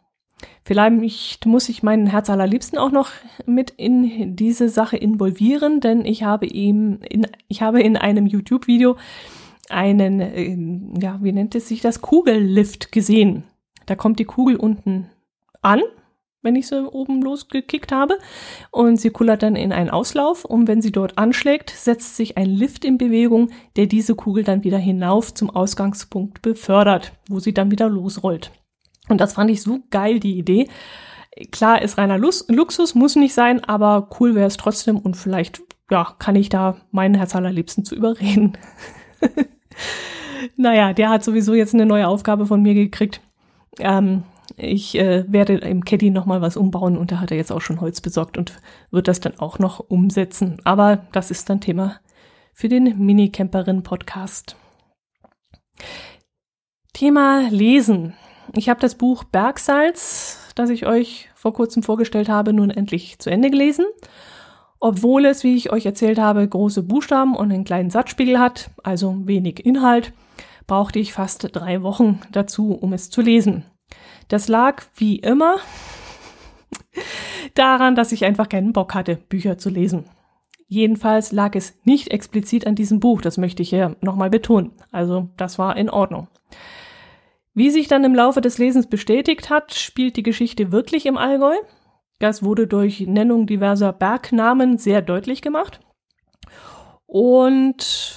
Vielleicht 0.65 1.47
muss 1.47 1.69
ich 1.69 1.83
meinen 1.83 2.07
Herz 2.07 2.31
allerliebsten 2.31 2.79
auch 2.79 2.93
noch 2.93 3.11
mit 3.45 3.71
in 3.71 4.37
diese 4.37 4.69
Sache 4.69 4.97
involvieren, 4.97 5.81
denn 5.81 6.05
ich 6.05 6.23
habe 6.23 6.47
ihm, 6.47 7.01
in, 7.09 7.27
ich 7.49 7.63
habe 7.63 7.83
in 7.83 7.97
einem 7.97 8.27
YouTube-Video 8.27 8.97
einen, 9.69 10.21
äh, 10.21 11.01
ja, 11.01 11.19
wie 11.23 11.33
nennt 11.33 11.55
es 11.55 11.69
sich 11.69 11.81
das, 11.81 12.03
Kugellift 12.03 12.93
gesehen. 12.93 13.45
Da 13.87 13.95
kommt 13.95 14.19
die 14.19 14.25
Kugel 14.25 14.57
unten 14.57 15.09
an, 15.61 15.81
wenn 16.43 16.57
ich 16.57 16.67
sie 16.67 16.85
oben 16.91 17.23
losgekickt 17.23 17.93
habe, 17.93 18.19
und 18.71 19.01
sie 19.01 19.11
kullert 19.11 19.43
dann 19.43 19.57
in 19.57 19.73
einen 19.73 19.91
Auslauf 19.91 20.45
und 20.45 20.67
wenn 20.67 20.83
sie 20.83 20.93
dort 20.93 21.17
anschlägt, 21.17 21.71
setzt 21.71 22.17
sich 22.17 22.37
ein 22.37 22.51
Lift 22.51 22.85
in 22.85 22.99
Bewegung, 22.99 23.51
der 23.77 23.87
diese 23.87 24.15
Kugel 24.15 24.45
dann 24.45 24.65
wieder 24.65 24.79
hinauf 24.79 25.33
zum 25.33 25.51
Ausgangspunkt 25.51 26.43
befördert, 26.43 27.13
wo 27.29 27.39
sie 27.39 27.55
dann 27.55 27.71
wieder 27.71 27.89
losrollt. 27.89 28.51
Und 29.09 29.21
das 29.21 29.35
fand 29.35 29.51
ich 29.51 29.63
so 29.63 29.81
geil, 29.91 30.21
die 30.21 30.39
Idee. 30.39 30.69
Klar, 31.51 31.81
ist 31.81 31.97
reiner 31.97 32.19
Luxus, 32.19 32.95
muss 32.95 33.17
nicht 33.17 33.35
sein, 33.35 33.65
aber 33.65 34.09
cool 34.21 34.35
wäre 34.35 34.47
es 34.47 34.57
trotzdem 34.57 34.99
und 34.99 35.17
vielleicht, 35.17 35.63
ja, 35.91 36.15
kann 36.19 36.37
ich 36.37 36.49
da 36.49 36.77
meinen 36.91 37.15
Herz 37.15 37.35
allerliebsten 37.35 37.85
zu 37.85 37.95
überreden. 37.95 38.59
naja, 40.57 40.93
der 40.93 41.11
hat 41.11 41.25
sowieso 41.25 41.55
jetzt 41.55 41.75
eine 41.75 41.87
neue 41.87 42.09
Aufgabe 42.09 42.47
von 42.47 42.63
mir 42.63 42.75
gekriegt. 42.75 43.21
Ähm, 43.79 44.25
ich 44.57 44.99
äh, 44.99 45.25
werde 45.33 45.55
im 45.55 45.85
Caddy 45.85 46.11
nochmal 46.11 46.43
was 46.43 46.57
umbauen 46.57 46.97
und 46.97 47.13
da 47.13 47.21
hat 47.21 47.31
er 47.31 47.37
jetzt 47.37 47.53
auch 47.53 47.61
schon 47.61 47.81
Holz 47.81 48.01
besorgt 48.01 48.37
und 48.37 48.61
wird 48.91 49.09
das 49.09 49.21
dann 49.21 49.39
auch 49.39 49.59
noch 49.59 49.81
umsetzen. 49.81 50.61
Aber 50.65 51.07
das 51.13 51.31
ist 51.31 51.49
dann 51.49 51.61
Thema 51.61 52.01
für 52.53 52.69
den 52.69 52.99
Mini-Camperin-Podcast. 52.99 54.57
Thema 56.93 57.49
Lesen. 57.51 58.15
Ich 58.55 58.69
habe 58.69 58.81
das 58.81 58.97
Buch 58.97 59.25
Bergsalz, 59.25 60.53
das 60.55 60.69
ich 60.69 60.87
euch 60.87 61.31
vor 61.35 61.55
kurzem 61.55 61.83
vorgestellt 61.83 62.29
habe, 62.29 62.53
nun 62.53 62.71
endlich 62.71 63.19
zu 63.19 63.31
Ende 63.31 63.51
gelesen. 63.51 63.87
Obwohl 64.85 65.27
es, 65.27 65.45
wie 65.45 65.55
ich 65.55 65.71
euch 65.71 65.87
erzählt 65.87 66.19
habe, 66.19 66.47
große 66.47 66.83
Buchstaben 66.83 67.37
und 67.37 67.53
einen 67.53 67.63
kleinen 67.63 67.91
Satzspiegel 67.91 68.41
hat, 68.41 68.69
also 68.83 69.17
wenig 69.27 69.65
Inhalt, 69.65 70.13
brauchte 70.67 70.99
ich 70.99 71.13
fast 71.13 71.51
drei 71.53 71.85
Wochen 71.85 72.21
dazu, 72.33 72.73
um 72.75 72.93
es 72.93 73.09
zu 73.09 73.23
lesen. 73.23 73.63
Das 74.27 74.49
lag, 74.49 74.83
wie 74.97 75.21
immer, 75.21 75.59
daran, 77.55 77.95
dass 77.95 78.11
ich 78.11 78.25
einfach 78.25 78.49
keinen 78.49 78.73
Bock 78.73 78.93
hatte, 78.93 79.21
Bücher 79.29 79.57
zu 79.57 79.71
lesen. 79.71 80.07
Jedenfalls 80.67 81.31
lag 81.31 81.55
es 81.55 81.79
nicht 81.85 82.11
explizit 82.11 82.67
an 82.67 82.75
diesem 82.75 82.99
Buch, 82.99 83.21
das 83.21 83.39
möchte 83.39 83.63
ich 83.63 83.71
hier 83.71 83.95
nochmal 84.01 84.31
betonen. 84.31 84.73
Also 84.91 85.29
das 85.37 85.61
war 85.61 85.77
in 85.77 85.91
Ordnung. 85.91 86.27
Wie 87.55 87.71
sich 87.71 87.87
dann 87.87 88.03
im 88.03 88.17
Laufe 88.17 88.41
des 88.41 88.59
Lesens 88.59 88.89
bestätigt 88.89 89.49
hat, 89.49 89.75
spielt 89.75 90.17
die 90.17 90.25
Geschichte 90.25 90.73
wirklich 90.73 91.07
im 91.07 91.19
Allgäu. 91.19 91.55
Das 92.23 92.45
wurde 92.45 92.69
durch 92.69 93.01
Nennung 93.01 93.49
diverser 93.49 93.93
Bergnamen 93.93 94.79
sehr 94.79 95.03
deutlich 95.03 95.43
gemacht. 95.43 95.81
Und 97.05 98.17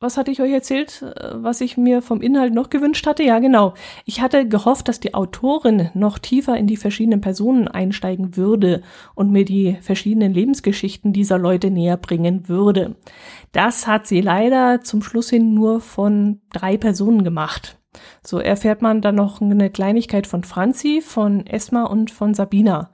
was 0.00 0.16
hatte 0.16 0.32
ich 0.32 0.42
euch 0.42 0.50
erzählt, 0.50 1.04
was 1.32 1.60
ich 1.60 1.76
mir 1.76 2.02
vom 2.02 2.20
Inhalt 2.20 2.52
noch 2.52 2.70
gewünscht 2.70 3.06
hatte? 3.06 3.22
Ja, 3.22 3.38
genau. 3.38 3.74
Ich 4.04 4.20
hatte 4.20 4.48
gehofft, 4.48 4.88
dass 4.88 4.98
die 4.98 5.14
Autorin 5.14 5.90
noch 5.94 6.18
tiefer 6.18 6.56
in 6.56 6.66
die 6.66 6.76
verschiedenen 6.76 7.20
Personen 7.20 7.68
einsteigen 7.68 8.36
würde 8.36 8.82
und 9.14 9.30
mir 9.30 9.44
die 9.44 9.78
verschiedenen 9.80 10.34
Lebensgeschichten 10.34 11.12
dieser 11.12 11.38
Leute 11.38 11.70
näher 11.70 11.96
bringen 11.96 12.48
würde. 12.48 12.96
Das 13.52 13.86
hat 13.86 14.08
sie 14.08 14.22
leider 14.22 14.80
zum 14.80 15.02
Schluss 15.02 15.30
hin 15.30 15.54
nur 15.54 15.80
von 15.80 16.40
drei 16.52 16.76
Personen 16.76 17.22
gemacht. 17.22 17.78
So 18.24 18.40
erfährt 18.40 18.82
man 18.82 19.02
dann 19.02 19.14
noch 19.14 19.40
eine 19.40 19.70
Kleinigkeit 19.70 20.26
von 20.26 20.42
Franzi, 20.42 21.00
von 21.00 21.46
Esma 21.46 21.84
und 21.84 22.10
von 22.10 22.34
Sabina. 22.34 22.90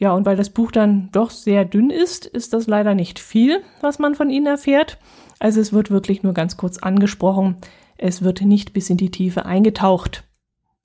Ja, 0.00 0.14
und 0.14 0.24
weil 0.24 0.36
das 0.36 0.48
Buch 0.48 0.72
dann 0.72 1.10
doch 1.12 1.28
sehr 1.30 1.66
dünn 1.66 1.90
ist, 1.90 2.24
ist 2.24 2.54
das 2.54 2.66
leider 2.66 2.94
nicht 2.94 3.18
viel, 3.18 3.62
was 3.82 3.98
man 3.98 4.14
von 4.14 4.30
ihnen 4.30 4.46
erfährt. 4.46 4.98
Also 5.38 5.60
es 5.60 5.74
wird 5.74 5.90
wirklich 5.90 6.22
nur 6.22 6.32
ganz 6.32 6.56
kurz 6.56 6.78
angesprochen. 6.78 7.58
Es 7.98 8.22
wird 8.22 8.40
nicht 8.40 8.72
bis 8.72 8.88
in 8.88 8.96
die 8.96 9.10
Tiefe 9.10 9.44
eingetaucht. 9.44 10.24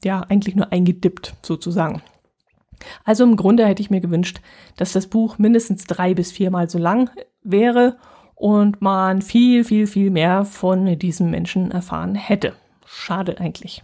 Ja, 0.04 0.20
eigentlich 0.20 0.58
nur 0.58 0.74
eingedippt 0.74 1.34
sozusagen. 1.42 2.02
Also 3.06 3.24
im 3.24 3.38
Grunde 3.38 3.66
hätte 3.66 3.82
ich 3.82 3.90
mir 3.90 4.02
gewünscht, 4.02 4.42
dass 4.76 4.92
das 4.92 5.08
Buch 5.08 5.38
mindestens 5.38 5.86
drei 5.86 6.14
bis 6.14 6.34
viermal 6.34 6.70
so 6.70 6.78
lang 6.78 7.10
wäre 7.42 7.98
und 8.36 8.82
man 8.82 9.22
viel, 9.22 9.64
viel, 9.64 9.88
viel 9.88 10.12
mehr 10.12 10.44
von 10.44 11.00
diesem 11.00 11.32
Menschen 11.32 11.72
erfahren 11.72 12.16
hätte. 12.16 12.54
Schade 12.86 13.40
eigentlich. 13.40 13.82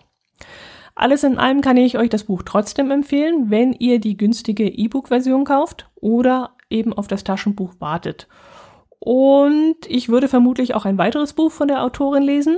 Alles 1.02 1.24
in 1.24 1.40
allem 1.40 1.62
kann 1.62 1.78
ich 1.78 1.98
euch 1.98 2.10
das 2.10 2.26
Buch 2.26 2.44
trotzdem 2.46 2.92
empfehlen, 2.92 3.50
wenn 3.50 3.74
ihr 3.74 4.00
die 4.00 4.18
günstige 4.18 4.68
E-Book-Version 4.68 5.46
kauft 5.46 5.90
oder 5.96 6.52
eben 6.70 6.94
auf 6.94 7.08
das 7.08 7.24
Taschenbuch 7.24 7.74
wartet. 7.80 8.28
Und 9.00 9.78
ich 9.88 10.10
würde 10.10 10.28
vermutlich 10.28 10.76
auch 10.76 10.86
ein 10.86 11.00
weiteres 11.00 11.34
Buch 11.34 11.52
von 11.52 11.68
der 11.68 11.84
Autorin 11.84 12.22
lesen, 12.22 12.58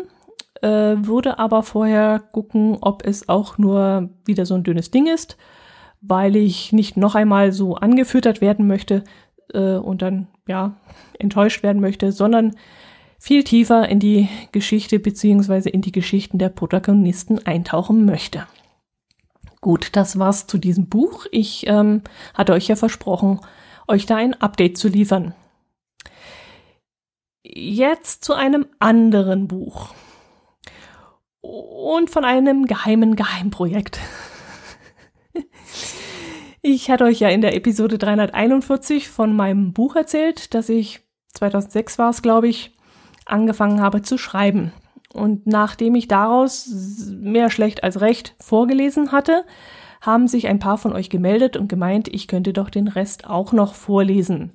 äh, 0.62 0.68
würde 0.68 1.40
aber 1.40 1.64
vorher 1.64 2.20
gucken, 2.20 2.78
ob 2.82 3.06
es 3.06 3.30
auch 3.30 3.58
nur 3.58 4.10
wieder 4.26 4.46
so 4.46 4.56
ein 4.56 4.64
dünnes 4.66 4.92
Ding 4.92 5.08
ist, 5.08 5.38
weil 6.02 6.36
ich 6.36 6.74
nicht 6.74 6.98
noch 6.98 7.16
einmal 7.16 7.54
so 7.54 7.76
angefüttert 7.76 8.42
werden 8.42 8.68
möchte 8.68 9.06
äh, 9.54 9.76
und 9.76 10.02
dann 10.02 10.28
ja 10.50 10.76
enttäuscht 11.18 11.64
werden 11.64 11.80
möchte, 11.80 12.12
sondern 12.12 12.58
viel 13.24 13.46
tiefer 13.46 13.88
in 13.88 14.02
die 14.02 14.28
Geschichte 14.52 15.00
beziehungsweise 15.00 15.70
in 15.70 15.80
die 15.80 15.94
Geschichten 15.94 16.40
der 16.40 16.50
Protagonisten 16.50 17.40
eintauchen 17.46 18.04
möchte. 18.04 18.46
Gut, 19.62 19.96
das 19.96 20.20
war's 20.20 20.46
zu 20.46 20.58
diesem 20.58 20.90
Buch. 20.90 21.26
Ich 21.32 21.66
ähm, 21.68 22.02
hatte 22.34 22.52
euch 22.52 22.68
ja 22.68 22.76
versprochen, 22.76 23.40
euch 23.88 24.06
da 24.06 24.18
ein 24.18 24.34
Update 24.42 24.78
zu 24.78 24.90
liefern. 24.90 25.34
Jetzt 27.46 28.26
zu 28.26 28.34
einem 28.34 28.66
anderen 28.80 29.48
Buch 29.48 29.94
und 31.40 32.10
von 32.10 32.26
einem 32.26 32.66
geheimen 32.66 33.16
Geheimprojekt. 33.16 34.00
Ich 36.66 36.90
hatte 36.90 37.04
euch 37.04 37.20
ja 37.20 37.28
in 37.28 37.42
der 37.42 37.58
Episode 37.58 37.98
341 37.98 39.10
von 39.10 39.36
meinem 39.36 39.74
Buch 39.74 39.98
erzählt, 39.98 40.54
dass 40.54 40.70
ich 40.70 41.02
2006 41.34 42.00
war 42.00 42.10
es, 42.10 42.22
glaube 42.22 42.48
ich, 42.48 42.73
angefangen 43.26 43.82
habe 43.82 44.02
zu 44.02 44.18
schreiben. 44.18 44.72
Und 45.14 45.46
nachdem 45.46 45.96
ich 45.96 46.08
daraus 46.08 46.68
mehr 47.12 47.50
schlecht 47.50 47.84
als 47.84 48.02
recht 48.02 48.36
vorgelesen 48.40 49.12
hatte, 49.12 49.46
haben 50.02 50.28
sich 50.28 50.48
ein 50.48 50.60
paar 50.60 50.78
von 50.78 50.94
euch 50.94 51.10
gemeldet 51.10 51.56
und 51.56 51.70
gemeint, 51.70 52.08
ich 52.08 52.28
könnte 52.28 52.52
doch 52.52 52.70
den 52.70 52.88
Rest 52.88 53.30
auch 53.30 53.54
noch 53.54 53.74
vorlesen. 53.74 54.52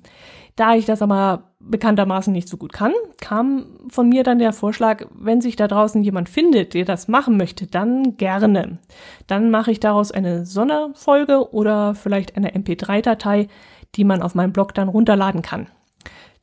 Da 0.55 0.75
ich 0.75 0.85
das 0.85 1.01
aber 1.01 1.51
bekanntermaßen 1.61 2.33
nicht 2.33 2.49
so 2.49 2.57
gut 2.57 2.73
kann, 2.73 2.91
kam 3.19 3.65
von 3.89 4.09
mir 4.09 4.23
dann 4.23 4.39
der 4.39 4.53
Vorschlag, 4.53 5.05
wenn 5.17 5.39
sich 5.39 5.55
da 5.55 5.67
draußen 5.67 6.03
jemand 6.03 6.27
findet, 6.27 6.73
der 6.73 6.85
das 6.85 7.07
machen 7.07 7.37
möchte, 7.37 7.65
dann 7.65 8.17
gerne. 8.17 8.77
Dann 9.25 9.51
mache 9.51 9.71
ich 9.71 9.79
daraus 9.79 10.11
eine 10.11 10.45
Sonderfolge 10.45 11.53
oder 11.53 11.95
vielleicht 11.95 12.35
eine 12.35 12.53
MP3-Datei, 12.53 13.47
die 13.95 14.03
man 14.03 14.21
auf 14.21 14.35
meinem 14.35 14.51
Blog 14.51 14.73
dann 14.73 14.89
runterladen 14.89 15.41
kann. 15.41 15.67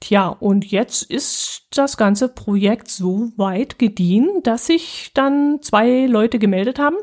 Tja, 0.01 0.29
und 0.29 0.67
jetzt 0.71 1.03
ist 1.03 1.67
das 1.71 1.97
ganze 1.97 2.29
Projekt 2.29 2.89
so 2.89 3.33
weit 3.37 3.79
gediehen, 3.79 4.43
dass 4.43 4.67
sich 4.67 5.11
dann 5.15 5.61
zwei 5.63 6.07
Leute 6.07 6.39
gemeldet 6.39 6.79
haben, 6.79 6.97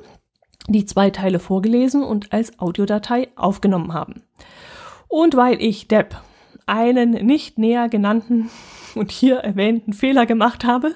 die 0.67 0.85
zwei 0.85 1.09
Teile 1.09 1.39
vorgelesen 1.39 2.03
und 2.03 2.31
als 2.31 2.59
Audiodatei 2.59 3.29
aufgenommen 3.35 3.93
haben. 3.93 4.23
Und 5.07 5.35
weil 5.35 5.61
ich 5.61 5.87
Depp 5.87 6.15
einen 6.65 7.11
nicht 7.11 7.57
näher 7.57 7.89
genannten 7.89 8.49
und 8.95 9.11
hier 9.11 9.37
erwähnten 9.37 9.93
Fehler 9.93 10.25
gemacht 10.25 10.63
habe, 10.63 10.95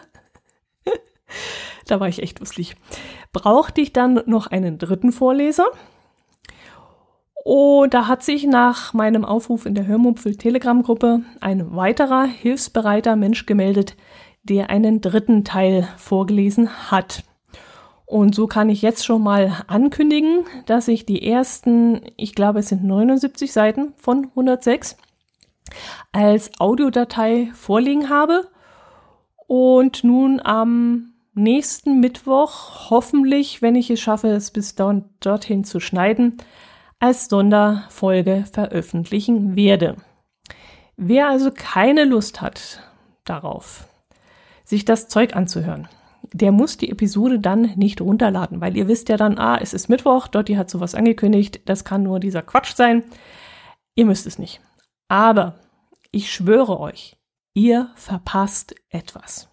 da 1.88 2.00
war 2.00 2.08
ich 2.08 2.22
echt 2.22 2.40
lustig, 2.40 2.76
brauchte 3.34 3.82
ich 3.82 3.92
dann 3.92 4.22
noch 4.28 4.48
einen 4.48 4.78
dritten 4.78 5.12
Vorleser. 5.12 5.68
Und 7.48 7.94
da 7.94 8.08
hat 8.08 8.24
sich 8.24 8.46
nach 8.46 8.94
meinem 8.94 9.24
Aufruf 9.24 9.66
in 9.66 9.74
der 9.74 9.88
Hörmupfel 9.88 10.36
Telegram-Gruppe 10.36 11.22
ein 11.40 11.78
weiterer 11.78 12.26
hilfsbereiter 12.26 13.16
Mensch 13.16 13.46
gemeldet, 13.46 13.96
der 14.44 14.70
einen 14.70 15.00
dritten 15.00 15.46
Teil 15.46 15.88
vorgelesen 15.96 16.92
hat. 16.92 17.24
Und 18.06 18.36
so 18.36 18.48
kann 18.48 18.68
ich 18.68 18.82
jetzt 18.82 19.06
schon 19.06 19.24
mal 19.24 19.64
ankündigen, 19.68 20.44
dass 20.66 20.90
ich 20.90 21.06
die 21.06 21.26
ersten, 21.26 22.02
ich 22.18 22.36
glaube 22.36 22.60
es 22.60 22.68
sind 22.68 22.84
79 22.84 23.54
Seiten 23.54 23.94
von 23.96 24.26
106, 24.26 24.98
als 26.12 26.52
Audiodatei 26.60 27.50
vorliegen 27.54 28.10
habe 28.10 28.50
und 29.48 30.04
nun 30.04 30.42
am 30.44 31.14
nächsten 31.34 32.02
Mittwoch, 32.02 32.90
hoffentlich, 32.90 33.62
wenn 33.62 33.76
ich 33.76 33.90
es 33.90 34.02
schaffe, 34.02 34.28
es 34.32 34.52
bis 34.52 34.76
dorthin 34.76 35.64
zu 35.64 35.80
schneiden, 35.80 36.40
als 37.00 37.28
Sonderfolge 37.28 38.46
veröffentlichen 38.52 39.56
werde. 39.56 39.96
Wer 40.96 41.28
also 41.28 41.52
keine 41.52 42.06
Lust 42.06 42.42
hat 42.42 42.82
darauf, 43.24 43.88
sich 44.66 44.84
das 44.84 45.08
Zeug 45.08 45.36
anzuhören, 45.36 45.88
der 46.34 46.52
muss 46.52 46.78
die 46.78 46.90
Episode 46.90 47.40
dann 47.40 47.74
nicht 47.76 48.02
runterladen, 48.02 48.62
weil 48.62 48.76
ihr 48.76 48.88
wisst 48.88 49.10
ja 49.10 49.18
dann, 49.18 49.38
ah, 49.38 49.58
es 49.62 49.74
ist 49.74 49.90
Mittwoch, 49.90 50.28
Dotti 50.28 50.56
hat 50.56 50.70
sowas 50.70 50.96
angekündigt, 50.96 51.62
das 51.66 51.86
kann 51.86 52.04
nur 52.04 52.20
dieser 52.20 52.42
Quatsch 52.42 52.76
sein. 52.76 53.04
Ihr 53.96 54.06
müsst 54.06 54.28
es 54.28 54.40
nicht. 54.40 54.60
Aber 55.08 55.56
ich 56.12 56.32
schwöre 56.32 56.80
euch, 56.80 57.18
ihr 57.54 57.92
verpasst 57.96 58.76
etwas. 58.90 59.50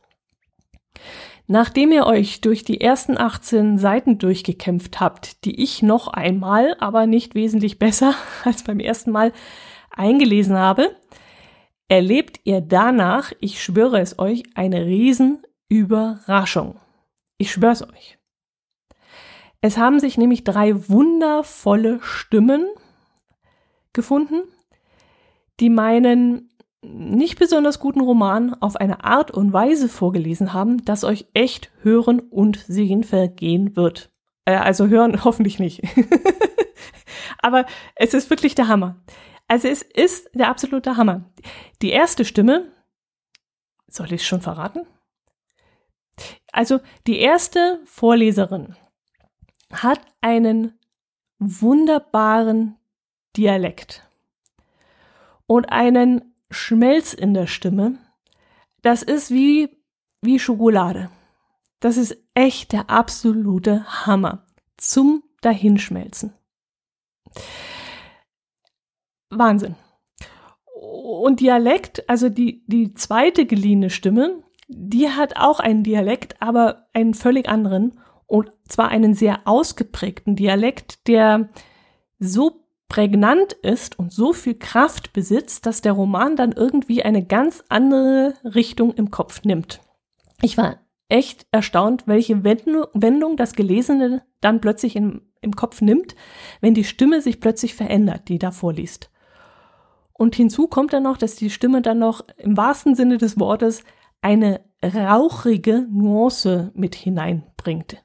Nachdem 1.46 1.92
ihr 1.92 2.06
euch 2.06 2.40
durch 2.40 2.64
die 2.64 2.80
ersten 2.80 3.18
18 3.18 3.76
Seiten 3.78 4.18
durchgekämpft 4.18 5.00
habt, 5.00 5.44
die 5.44 5.62
ich 5.62 5.82
noch 5.82 6.08
einmal, 6.08 6.74
aber 6.80 7.06
nicht 7.06 7.34
wesentlich 7.34 7.78
besser 7.78 8.14
als 8.44 8.64
beim 8.64 8.80
ersten 8.80 9.10
Mal 9.10 9.32
eingelesen 9.90 10.56
habe, 10.56 10.96
erlebt 11.88 12.40
ihr 12.44 12.62
danach, 12.62 13.32
ich 13.40 13.62
schwöre 13.62 14.00
es 14.00 14.18
euch, 14.18 14.42
eine 14.54 14.86
Riesenüberraschung. 14.86 16.80
Ich 17.36 17.52
schwöre 17.52 17.72
es 17.72 17.82
euch. 17.82 18.18
Es 19.60 19.76
haben 19.76 20.00
sich 20.00 20.16
nämlich 20.18 20.44
drei 20.44 20.88
wundervolle 20.88 22.00
Stimmen 22.02 22.66
gefunden, 23.92 24.42
die 25.60 25.70
meinen 25.70 26.53
nicht 26.84 27.38
besonders 27.38 27.78
guten 27.78 28.00
Roman 28.00 28.54
auf 28.54 28.76
eine 28.76 29.04
Art 29.04 29.30
und 29.30 29.52
Weise 29.52 29.88
vorgelesen 29.88 30.52
haben, 30.52 30.84
dass 30.84 31.04
euch 31.04 31.26
echt 31.34 31.70
Hören 31.82 32.20
und 32.20 32.58
Sehen 32.58 33.04
vergehen 33.04 33.76
wird. 33.76 34.10
Äh, 34.44 34.56
also 34.56 34.88
hören 34.88 35.24
hoffentlich 35.24 35.58
nicht. 35.58 35.82
Aber 37.38 37.66
es 37.96 38.14
ist 38.14 38.30
wirklich 38.30 38.54
der 38.54 38.68
Hammer. 38.68 38.96
Also 39.48 39.68
es 39.68 39.82
ist 39.82 40.30
der 40.34 40.48
absolute 40.48 40.96
Hammer. 40.96 41.30
Die 41.82 41.90
erste 41.90 42.24
Stimme, 42.24 42.72
soll 43.86 44.06
ich 44.06 44.22
es 44.22 44.26
schon 44.26 44.40
verraten? 44.40 44.86
Also 46.52 46.80
die 47.06 47.18
erste 47.18 47.80
Vorleserin 47.84 48.76
hat 49.72 50.00
einen 50.20 50.78
wunderbaren 51.38 52.76
Dialekt 53.36 54.08
und 55.46 55.66
einen 55.70 56.33
Schmelz 56.54 57.12
in 57.12 57.34
der 57.34 57.46
Stimme, 57.46 57.98
das 58.82 59.02
ist 59.02 59.30
wie, 59.30 59.68
wie 60.22 60.38
Schokolade. 60.38 61.10
Das 61.80 61.96
ist 61.96 62.16
echt 62.34 62.72
der 62.72 62.88
absolute 62.88 64.06
Hammer 64.06 64.46
zum 64.76 65.22
Dahinschmelzen. 65.40 66.32
Wahnsinn. 69.30 69.74
Und 70.74 71.40
Dialekt, 71.40 72.08
also 72.08 72.28
die, 72.28 72.64
die 72.66 72.94
zweite 72.94 73.46
geliehene 73.46 73.90
Stimme, 73.90 74.42
die 74.68 75.10
hat 75.10 75.36
auch 75.36 75.60
einen 75.60 75.82
Dialekt, 75.82 76.40
aber 76.40 76.86
einen 76.92 77.14
völlig 77.14 77.48
anderen. 77.48 78.00
Und 78.26 78.50
zwar 78.68 78.88
einen 78.88 79.14
sehr 79.14 79.46
ausgeprägten 79.46 80.36
Dialekt, 80.36 81.06
der 81.06 81.50
so 82.18 82.63
prägnant 82.94 83.54
ist 83.54 83.98
und 83.98 84.12
so 84.12 84.32
viel 84.32 84.54
Kraft 84.54 85.12
besitzt, 85.12 85.66
dass 85.66 85.80
der 85.80 85.90
Roman 85.90 86.36
dann 86.36 86.52
irgendwie 86.52 87.02
eine 87.02 87.24
ganz 87.24 87.64
andere 87.68 88.34
Richtung 88.44 88.94
im 88.94 89.10
Kopf 89.10 89.42
nimmt. 89.42 89.80
Ich 90.42 90.56
war 90.56 90.78
echt 91.08 91.44
erstaunt, 91.50 92.06
welche 92.06 92.44
Wendung 92.44 93.36
das 93.36 93.54
Gelesene 93.54 94.22
dann 94.40 94.60
plötzlich 94.60 94.94
im, 94.94 95.22
im 95.40 95.56
Kopf 95.56 95.80
nimmt, 95.80 96.14
wenn 96.60 96.74
die 96.74 96.84
Stimme 96.84 97.20
sich 97.20 97.40
plötzlich 97.40 97.74
verändert, 97.74 98.28
die 98.28 98.38
da 98.38 98.52
vorliest. 98.52 99.10
Und 100.12 100.36
hinzu 100.36 100.68
kommt 100.68 100.92
dann 100.92 101.02
noch, 101.02 101.16
dass 101.16 101.34
die 101.34 101.50
Stimme 101.50 101.82
dann 101.82 101.98
noch 101.98 102.20
im 102.36 102.56
wahrsten 102.56 102.94
Sinne 102.94 103.18
des 103.18 103.40
Wortes 103.40 103.82
eine 104.22 104.60
rauchige 104.84 105.88
Nuance 105.90 106.70
mit 106.76 106.94
hineinbringt. 106.94 108.04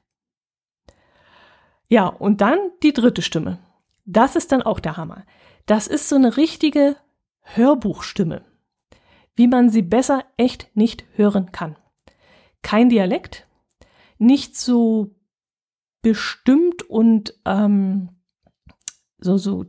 Ja, 1.86 2.08
und 2.08 2.40
dann 2.40 2.58
die 2.82 2.92
dritte 2.92 3.22
Stimme. 3.22 3.60
Das 4.12 4.34
ist 4.34 4.50
dann 4.50 4.62
auch 4.62 4.80
der 4.80 4.96
Hammer. 4.96 5.24
Das 5.66 5.86
ist 5.86 6.08
so 6.08 6.16
eine 6.16 6.36
richtige 6.36 6.96
Hörbuchstimme, 7.42 8.44
wie 9.36 9.46
man 9.46 9.70
sie 9.70 9.82
besser 9.82 10.24
echt 10.36 10.74
nicht 10.74 11.04
hören 11.14 11.52
kann. 11.52 11.76
Kein 12.62 12.88
Dialekt, 12.88 13.46
nicht 14.18 14.56
so 14.56 15.14
bestimmt 16.02 16.82
und 16.82 17.38
ähm, 17.44 18.08
so, 19.18 19.38
so 19.38 19.66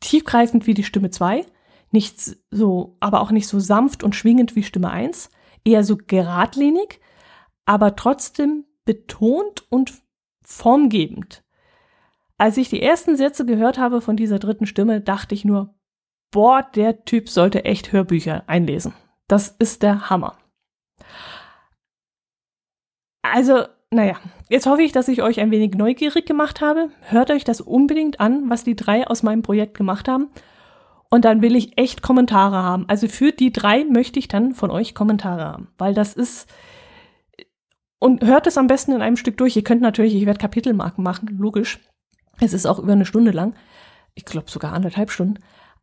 tiefgreifend 0.00 0.66
wie 0.66 0.74
die 0.74 0.84
Stimme 0.84 1.10
2, 1.10 1.44
nicht 1.90 2.18
so, 2.50 2.96
aber 3.00 3.20
auch 3.20 3.30
nicht 3.30 3.46
so 3.46 3.60
sanft 3.60 4.02
und 4.02 4.16
schwingend 4.16 4.56
wie 4.56 4.62
Stimme 4.62 4.90
1, 4.90 5.28
eher 5.64 5.84
so 5.84 5.98
geradlinig, 5.98 7.00
aber 7.66 7.94
trotzdem 7.94 8.64
betont 8.86 9.70
und 9.70 9.92
formgebend. 10.42 11.44
Als 12.42 12.56
ich 12.56 12.68
die 12.68 12.82
ersten 12.82 13.16
Sätze 13.16 13.46
gehört 13.46 13.78
habe 13.78 14.00
von 14.00 14.16
dieser 14.16 14.40
dritten 14.40 14.66
Stimme, 14.66 15.00
dachte 15.00 15.32
ich 15.32 15.44
nur, 15.44 15.76
boah, 16.32 16.66
der 16.74 17.04
Typ 17.04 17.28
sollte 17.28 17.64
echt 17.64 17.92
Hörbücher 17.92 18.42
einlesen. 18.48 18.94
Das 19.28 19.54
ist 19.60 19.84
der 19.84 20.10
Hammer. 20.10 20.36
Also, 23.22 23.62
naja, 23.92 24.16
jetzt 24.48 24.66
hoffe 24.66 24.82
ich, 24.82 24.90
dass 24.90 25.06
ich 25.06 25.22
euch 25.22 25.38
ein 25.38 25.52
wenig 25.52 25.74
neugierig 25.74 26.26
gemacht 26.26 26.60
habe. 26.60 26.90
Hört 27.02 27.30
euch 27.30 27.44
das 27.44 27.60
unbedingt 27.60 28.18
an, 28.18 28.50
was 28.50 28.64
die 28.64 28.74
drei 28.74 29.06
aus 29.06 29.22
meinem 29.22 29.42
Projekt 29.42 29.76
gemacht 29.76 30.08
haben. 30.08 30.28
Und 31.10 31.24
dann 31.24 31.42
will 31.42 31.54
ich 31.54 31.78
echt 31.78 32.02
Kommentare 32.02 32.56
haben. 32.56 32.88
Also 32.88 33.06
für 33.06 33.30
die 33.30 33.52
drei 33.52 33.84
möchte 33.84 34.18
ich 34.18 34.26
dann 34.26 34.52
von 34.52 34.72
euch 34.72 34.96
Kommentare 34.96 35.44
haben, 35.44 35.68
weil 35.78 35.94
das 35.94 36.14
ist. 36.14 36.52
Und 38.00 38.24
hört 38.24 38.48
es 38.48 38.58
am 38.58 38.66
besten 38.66 38.90
in 38.90 39.00
einem 39.00 39.16
Stück 39.16 39.36
durch. 39.36 39.54
Ihr 39.54 39.62
könnt 39.62 39.80
natürlich, 39.80 40.16
ich 40.16 40.26
werde 40.26 40.40
Kapitelmarken 40.40 41.04
machen, 41.04 41.38
logisch. 41.38 41.78
Es 42.42 42.52
ist 42.52 42.66
auch 42.66 42.78
über 42.78 42.92
eine 42.92 43.06
Stunde 43.06 43.30
lang. 43.30 43.54
Ich 44.14 44.24
glaube 44.24 44.50
sogar 44.50 44.72
anderthalb 44.72 45.10
Stunden. 45.10 45.42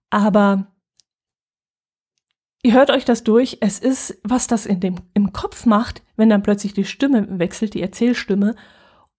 Aber 0.09 0.67
ihr 2.61 2.73
hört 2.73 2.91
euch 2.91 3.05
das 3.05 3.23
durch. 3.23 3.57
Es 3.61 3.79
ist, 3.79 4.19
was 4.23 4.47
das 4.47 4.65
in 4.65 4.79
dem, 4.79 4.95
im 5.13 5.33
Kopf 5.33 5.65
macht, 5.65 6.01
wenn 6.15 6.29
dann 6.29 6.43
plötzlich 6.43 6.73
die 6.73 6.85
Stimme 6.85 7.39
wechselt, 7.39 7.73
die 7.73 7.81
Erzählstimme, 7.81 8.55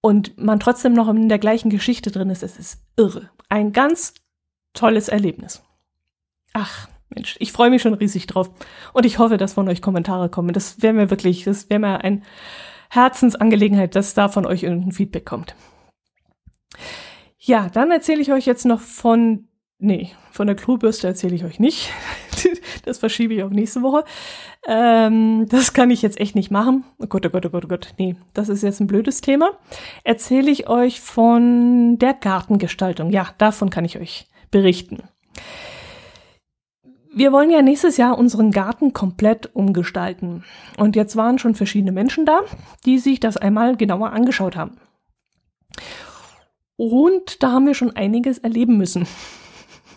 und 0.03 0.39
man 0.39 0.61
trotzdem 0.61 0.95
noch 0.95 1.09
in 1.09 1.29
der 1.29 1.39
gleichen 1.39 1.69
Geschichte 1.69 2.11
drin 2.11 2.31
ist. 2.31 2.43
Es 2.43 2.59
ist 2.59 2.83
irre. 2.97 3.31
Ein 3.51 3.73
ganz 3.73 4.15
tolles 4.73 5.09
Erlebnis. 5.09 5.63
Ach, 6.55 6.89
Mensch, 7.11 7.37
ich 7.39 7.53
freue 7.53 7.71
mich 7.71 7.83
schon 7.83 7.95
riesig 7.95 8.27
drauf. 8.27 8.51
Und 8.93 9.05
ich 9.05 9.19
hoffe, 9.19 9.37
dass 9.37 9.55
von 9.55 9.69
euch 9.69 9.83
Kommentare 9.83 10.29
kommen. 10.31 10.55
Das 10.55 10.81
wäre 10.81 10.95
mir 10.95 11.11
wirklich, 11.11 11.45
das 11.45 11.69
wäre 11.69 11.81
mir 11.81 12.03
ein 12.03 12.25
Herzensangelegenheit, 12.89 13.95
dass 13.95 14.15
da 14.15 14.29
von 14.29 14.47
euch 14.47 14.63
irgendein 14.63 14.93
Feedback 14.93 15.27
kommt. 15.27 15.55
Ja, 17.51 17.69
dann 17.69 17.91
erzähle 17.91 18.23
ich 18.23 18.31
euch 18.31 18.47
jetzt 18.47 18.65
noch 18.65 18.79
von, 18.79 19.49
nee, 19.81 20.13
von 20.31 20.47
der 20.47 20.55
Klobürste 20.55 21.09
erzähle 21.09 21.35
ich 21.35 21.45
euch 21.45 21.59
nicht. 21.59 21.91
das 22.85 22.99
verschiebe 22.99 23.35
ich 23.35 23.43
auf 23.43 23.51
nächste 23.51 23.83
Woche. 23.83 24.05
Ähm, 24.69 25.47
das 25.49 25.73
kann 25.73 25.91
ich 25.91 26.01
jetzt 26.01 26.21
echt 26.21 26.37
nicht 26.37 26.53
machen. 26.53 26.85
Oh 27.01 27.09
Gott, 27.09 27.27
oh 27.27 27.31
Gott, 27.31 27.47
oh 27.47 27.51
Gott, 27.51 27.65
oh 27.65 27.69
Gott. 27.69 27.95
Nee, 27.99 28.15
das 28.35 28.51
ist 28.51 28.63
jetzt 28.63 28.79
ein 28.79 28.87
blödes 28.87 29.21
Thema. 29.21 29.51
Erzähle 30.05 30.49
ich 30.49 30.69
euch 30.69 31.01
von 31.01 31.99
der 31.99 32.15
Gartengestaltung. 32.15 33.11
Ja, 33.11 33.27
davon 33.39 33.69
kann 33.69 33.85
ich 33.85 33.99
euch 33.99 34.29
berichten. 34.53 35.03
Wir 37.13 37.33
wollen 37.33 37.51
ja 37.51 37.63
nächstes 37.63 37.97
Jahr 37.97 38.17
unseren 38.17 38.53
Garten 38.53 38.93
komplett 38.93 39.51
umgestalten. 39.57 40.45
Und 40.79 40.95
jetzt 40.95 41.17
waren 41.17 41.41
schon 41.41 41.57
verschiedene 41.57 41.91
Menschen 41.91 42.27
da, 42.27 42.43
die 42.87 43.01
sich 43.01 43.19
das 43.19 43.37
einmal 43.37 43.77
genauer 43.77 44.13
angeschaut 44.13 44.55
haben. 44.55 44.77
Und 46.81 47.43
da 47.43 47.53
haben 47.53 47.67
wir 47.67 47.75
schon 47.75 47.95
einiges 47.95 48.39
erleben 48.39 48.79
müssen. 48.79 49.07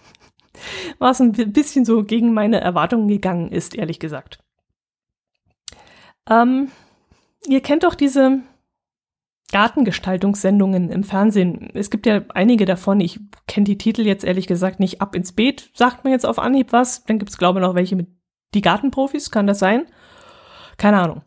Was 0.99 1.21
ein 1.21 1.31
bisschen 1.31 1.85
so 1.85 2.03
gegen 2.03 2.33
meine 2.33 2.59
Erwartungen 2.59 3.07
gegangen 3.07 3.49
ist, 3.53 3.73
ehrlich 3.73 3.99
gesagt. 3.99 4.39
Ähm, 6.29 6.71
ihr 7.47 7.61
kennt 7.61 7.83
doch 7.83 7.95
diese 7.95 8.41
Gartengestaltungssendungen 9.53 10.89
im 10.89 11.05
Fernsehen. 11.05 11.69
Es 11.73 11.89
gibt 11.89 12.05
ja 12.05 12.21
einige 12.33 12.65
davon. 12.65 12.99
Ich 12.99 13.17
kenne 13.47 13.63
die 13.63 13.77
Titel 13.77 14.01
jetzt 14.01 14.25
ehrlich 14.25 14.47
gesagt 14.47 14.81
nicht. 14.81 14.99
Ab 14.99 15.15
ins 15.15 15.31
Beet 15.31 15.71
sagt 15.73 16.03
man 16.03 16.11
jetzt 16.11 16.25
auf 16.25 16.37
Anhieb 16.37 16.73
was. 16.73 17.05
Dann 17.05 17.17
gibt 17.17 17.31
es, 17.31 17.37
glaube 17.37 17.59
ich, 17.59 17.65
noch 17.65 17.75
welche 17.75 17.95
mit 17.95 18.09
die 18.53 18.61
Gartenprofis. 18.61 19.31
Kann 19.31 19.47
das 19.47 19.59
sein? 19.59 19.85
Keine 20.75 20.99
Ahnung. 20.99 21.21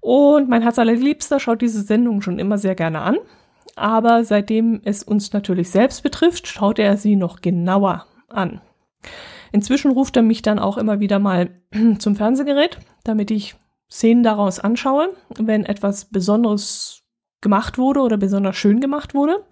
Und 0.00 0.48
mein 0.48 0.62
Herz 0.62 0.76
allerliebster 0.76 1.38
schaut 1.38 1.62
diese 1.62 1.82
Sendung 1.82 2.20
schon 2.20 2.40
immer 2.40 2.58
sehr 2.58 2.74
gerne 2.74 3.02
an. 3.02 3.18
Aber 3.76 4.24
seitdem 4.24 4.80
es 4.84 5.02
uns 5.02 5.32
natürlich 5.32 5.70
selbst 5.70 6.02
betrifft, 6.02 6.46
schaut 6.46 6.78
er 6.78 6.96
sie 6.96 7.16
noch 7.16 7.40
genauer 7.40 8.06
an. 8.28 8.60
Inzwischen 9.52 9.92
ruft 9.92 10.16
er 10.16 10.22
mich 10.22 10.42
dann 10.42 10.58
auch 10.58 10.76
immer 10.76 11.00
wieder 11.00 11.18
mal 11.18 11.50
zum 11.98 12.16
Fernsehgerät, 12.16 12.78
damit 13.04 13.30
ich 13.30 13.54
Szenen 13.90 14.22
daraus 14.22 14.60
anschaue, 14.60 15.14
wenn 15.38 15.64
etwas 15.64 16.06
Besonderes 16.06 17.02
gemacht 17.40 17.78
wurde 17.78 18.00
oder 18.00 18.16
besonders 18.16 18.56
schön 18.56 18.80
gemacht 18.80 19.14
wurde. 19.14 19.44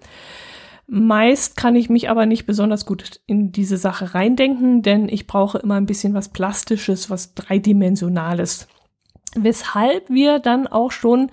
Meist 0.88 1.56
kann 1.56 1.74
ich 1.74 1.88
mich 1.88 2.10
aber 2.10 2.26
nicht 2.26 2.46
besonders 2.46 2.86
gut 2.86 3.20
in 3.26 3.50
diese 3.50 3.76
Sache 3.76 4.14
reindenken, 4.14 4.82
denn 4.82 5.08
ich 5.08 5.26
brauche 5.26 5.58
immer 5.58 5.74
ein 5.74 5.86
bisschen 5.86 6.14
was 6.14 6.28
Plastisches, 6.28 7.10
was 7.10 7.34
Dreidimensionales. 7.34 8.68
Weshalb 9.34 10.08
wir 10.08 10.38
dann 10.38 10.66
auch 10.66 10.92
schon 10.92 11.30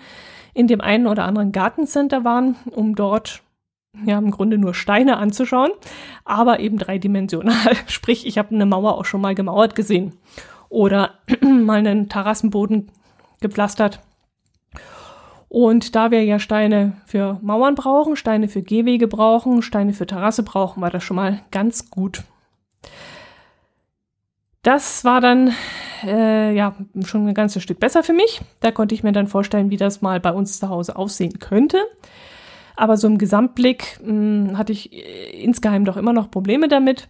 in 0.54 0.68
dem 0.68 0.82
einen 0.82 1.08
oder 1.08 1.26
anderen 1.26 1.52
Gartencenter 1.52 2.24
waren, 2.24 2.56
um 2.72 2.96
dort 2.96 3.42
ja 4.06 4.18
im 4.18 4.32
Grunde 4.32 4.58
nur 4.58 4.74
Steine 4.74 5.18
anzuschauen, 5.18 5.72
aber 6.26 6.60
eben 6.60 6.78
dreidimensional. 6.78 7.76
Sprich, 7.88 8.26
ich 8.26 8.38
habe 8.38 8.54
eine 8.56 8.66
Mauer 8.66 8.98
auch 8.98 9.06
schon 9.06 9.22
mal 9.22 9.36
gemauert 9.36 9.76
gesehen 9.76 10.14
oder 10.70 11.16
mal 11.42 11.80
einen 11.80 12.10
Terrassenboden 12.10 12.92
gepflastert 13.40 14.00
und 15.54 15.94
da 15.94 16.10
wir 16.10 16.24
ja 16.24 16.40
Steine 16.40 16.94
für 17.06 17.38
Mauern 17.44 17.76
brauchen, 17.76 18.16
Steine 18.16 18.48
für 18.48 18.64
Gehwege 18.64 19.08
brauchen, 19.08 19.62
Steine 19.62 19.94
für 19.94 20.08
Terrasse 20.08 20.42
brauchen, 20.42 20.82
war 20.82 20.90
das 20.90 21.04
schon 21.04 21.16
mal 21.16 21.42
ganz 21.52 21.92
gut. 21.92 22.24
Das 24.64 25.06
war 25.06 25.22
dann 25.22 25.54
äh, 26.04 26.54
ja 26.54 26.76
schon 27.06 27.28
ein 27.28 27.34
ganzes 27.34 27.64
Stück 27.64 27.80
besser 27.80 28.04
für 28.04 28.14
mich. 28.14 28.42
Da 28.60 28.72
konnte 28.72 28.96
ich 28.96 29.04
mir 29.04 29.12
dann 29.12 29.28
vorstellen, 29.28 29.70
wie 29.70 29.78
das 29.78 30.02
mal 30.02 30.20
bei 30.20 30.32
uns 30.32 30.60
zu 30.60 30.70
Hause 30.70 30.96
aussehen 30.96 31.40
könnte. 31.40 31.78
Aber 32.76 32.98
so 32.98 33.08
im 33.08 33.18
Gesamtblick 33.18 34.00
mh, 34.04 34.58
hatte 34.58 34.74
ich 34.74 34.94
äh, 34.94 35.44
insgeheim 35.44 35.86
doch 35.86 35.98
immer 35.98 36.14
noch 36.14 36.32
Probleme 36.32 36.68
damit. 36.68 37.10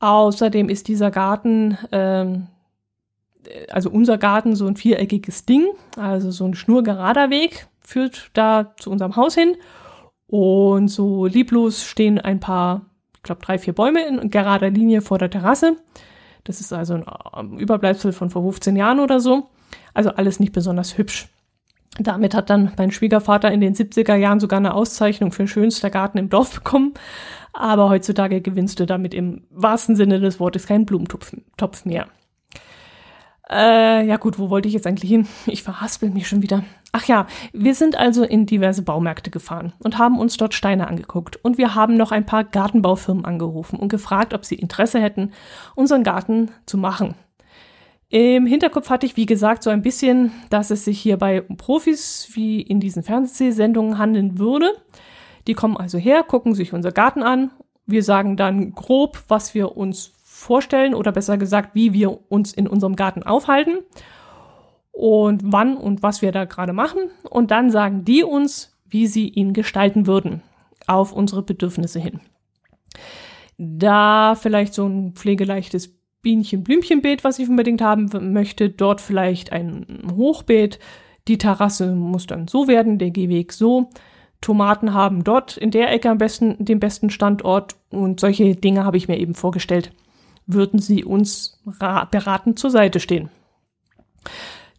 Außerdem 0.00 0.68
ist 0.68 0.88
dieser 0.88 1.10
Garten 1.10 1.76
ähm, 1.92 2.46
also 3.70 3.90
unser 3.90 4.18
Garten 4.18 4.56
so 4.56 4.66
ein 4.66 4.76
viereckiges 4.76 5.44
Ding, 5.44 5.66
also 5.96 6.30
so 6.30 6.44
ein 6.44 6.54
schnurgerader 6.54 7.30
Weg 7.30 7.68
führt 7.80 8.30
da 8.34 8.74
zu 8.78 8.90
unserem 8.90 9.16
Haus 9.16 9.34
hin. 9.34 9.56
Und 10.26 10.88
so 10.88 11.26
lieblos 11.26 11.84
stehen 11.84 12.20
ein 12.20 12.38
paar, 12.38 12.82
ich 13.16 13.22
glaube, 13.22 13.44
drei, 13.44 13.58
vier 13.58 13.72
Bäume 13.72 14.06
in 14.06 14.30
gerader 14.30 14.70
Linie 14.70 15.00
vor 15.00 15.18
der 15.18 15.30
Terrasse. 15.30 15.76
Das 16.44 16.60
ist 16.60 16.72
also 16.72 16.94
ein 16.94 17.04
ähm, 17.36 17.58
Überbleibsel 17.58 18.12
von 18.12 18.30
vor 18.30 18.42
15 18.42 18.76
Jahren 18.76 19.00
oder 19.00 19.20
so. 19.20 19.48
Also 19.94 20.10
alles 20.10 20.40
nicht 20.40 20.52
besonders 20.52 20.98
hübsch. 20.98 21.28
Damit 21.98 22.34
hat 22.34 22.50
dann 22.50 22.72
mein 22.78 22.92
Schwiegervater 22.92 23.50
in 23.50 23.60
den 23.60 23.74
70er 23.74 24.14
Jahren 24.14 24.40
sogar 24.40 24.58
eine 24.58 24.74
Auszeichnung 24.74 25.32
für 25.32 25.46
schönster 25.46 25.90
Garten 25.90 26.18
im 26.18 26.28
Dorf 26.28 26.54
bekommen. 26.54 26.94
Aber 27.52 27.88
heutzutage 27.88 28.40
gewinnst 28.40 28.78
du 28.80 28.86
damit 28.86 29.12
im 29.12 29.42
wahrsten 29.50 29.96
Sinne 29.96 30.20
des 30.20 30.38
Wortes 30.38 30.66
keinen 30.66 30.86
Blumentopf 30.86 31.84
mehr. 31.84 32.06
Äh, 33.50 34.06
ja 34.06 34.16
gut, 34.16 34.38
wo 34.38 34.48
wollte 34.48 34.68
ich 34.68 34.74
jetzt 34.74 34.86
eigentlich 34.86 35.10
hin? 35.10 35.26
Ich 35.46 35.62
verhaspel 35.62 36.10
mich 36.10 36.28
schon 36.28 36.42
wieder. 36.42 36.62
Ach 36.92 37.06
ja, 37.06 37.26
wir 37.52 37.74
sind 37.74 37.96
also 37.96 38.24
in 38.24 38.46
diverse 38.46 38.82
Baumärkte 38.82 39.30
gefahren 39.30 39.72
und 39.82 39.98
haben 39.98 40.18
uns 40.18 40.36
dort 40.36 40.54
Steine 40.54 40.88
angeguckt. 40.88 41.36
Und 41.44 41.58
wir 41.58 41.74
haben 41.74 41.96
noch 41.96 42.12
ein 42.12 42.26
paar 42.26 42.44
Gartenbaufirmen 42.44 43.24
angerufen 43.24 43.78
und 43.78 43.88
gefragt, 43.88 44.34
ob 44.34 44.44
sie 44.44 44.56
Interesse 44.56 45.00
hätten, 45.00 45.32
unseren 45.74 46.04
Garten 46.04 46.50
zu 46.66 46.78
machen. 46.78 47.14
Im 48.08 48.44
Hinterkopf 48.46 48.90
hatte 48.90 49.06
ich, 49.06 49.16
wie 49.16 49.26
gesagt, 49.26 49.62
so 49.62 49.70
ein 49.70 49.82
bisschen, 49.82 50.32
dass 50.50 50.70
es 50.70 50.84
sich 50.84 51.00
hierbei 51.00 51.42
um 51.42 51.56
Profis 51.56 52.28
wie 52.32 52.60
in 52.60 52.80
diesen 52.80 53.04
Fernsehsendungen 53.04 53.98
handeln 53.98 54.38
würde. 54.38 54.72
Die 55.46 55.54
kommen 55.54 55.76
also 55.76 55.96
her, 55.96 56.24
gucken 56.24 56.54
sich 56.54 56.72
unser 56.72 56.90
Garten 56.90 57.22
an. 57.22 57.52
Wir 57.86 58.02
sagen 58.02 58.36
dann 58.36 58.72
grob, 58.72 59.22
was 59.28 59.54
wir 59.54 59.76
uns 59.76 60.12
vorstellen 60.40 60.94
oder 60.94 61.12
besser 61.12 61.38
gesagt, 61.38 61.74
wie 61.74 61.92
wir 61.92 62.30
uns 62.30 62.52
in 62.52 62.66
unserem 62.66 62.96
Garten 62.96 63.22
aufhalten 63.22 63.78
und 64.90 65.42
wann 65.44 65.76
und 65.76 66.02
was 66.02 66.22
wir 66.22 66.32
da 66.32 66.46
gerade 66.46 66.72
machen. 66.72 67.10
Und 67.28 67.50
dann 67.50 67.70
sagen 67.70 68.04
die 68.04 68.24
uns, 68.24 68.76
wie 68.88 69.06
sie 69.06 69.28
ihn 69.28 69.52
gestalten 69.52 70.06
würden 70.06 70.42
auf 70.86 71.12
unsere 71.12 71.42
Bedürfnisse 71.42 72.00
hin. 72.00 72.20
Da 73.58 74.34
vielleicht 74.34 74.72
so 74.72 74.86
ein 74.86 75.12
pflegeleichtes 75.12 75.94
Bienchen-Blümchenbeet, 76.22 77.22
was 77.22 77.38
ich 77.38 77.48
unbedingt 77.48 77.82
haben 77.82 78.10
möchte, 78.32 78.70
dort 78.70 79.00
vielleicht 79.00 79.52
ein 79.52 80.02
Hochbeet. 80.16 80.78
Die 81.28 81.38
Terrasse 81.38 81.94
muss 81.94 82.26
dann 82.26 82.48
so 82.48 82.66
werden, 82.66 82.98
der 82.98 83.10
Gehweg 83.10 83.52
so. 83.52 83.90
Tomaten 84.40 84.94
haben 84.94 85.22
dort 85.22 85.58
in 85.58 85.70
der 85.70 85.92
Ecke 85.92 86.08
am 86.08 86.16
besten 86.16 86.64
den 86.64 86.80
besten 86.80 87.10
Standort 87.10 87.76
und 87.90 88.20
solche 88.20 88.56
Dinge 88.56 88.84
habe 88.84 88.96
ich 88.96 89.06
mir 89.06 89.18
eben 89.18 89.34
vorgestellt 89.34 89.92
würden 90.46 90.80
sie 90.80 91.04
uns 91.04 91.60
beratend 92.10 92.58
zur 92.58 92.70
Seite 92.70 93.00
stehen. 93.00 93.30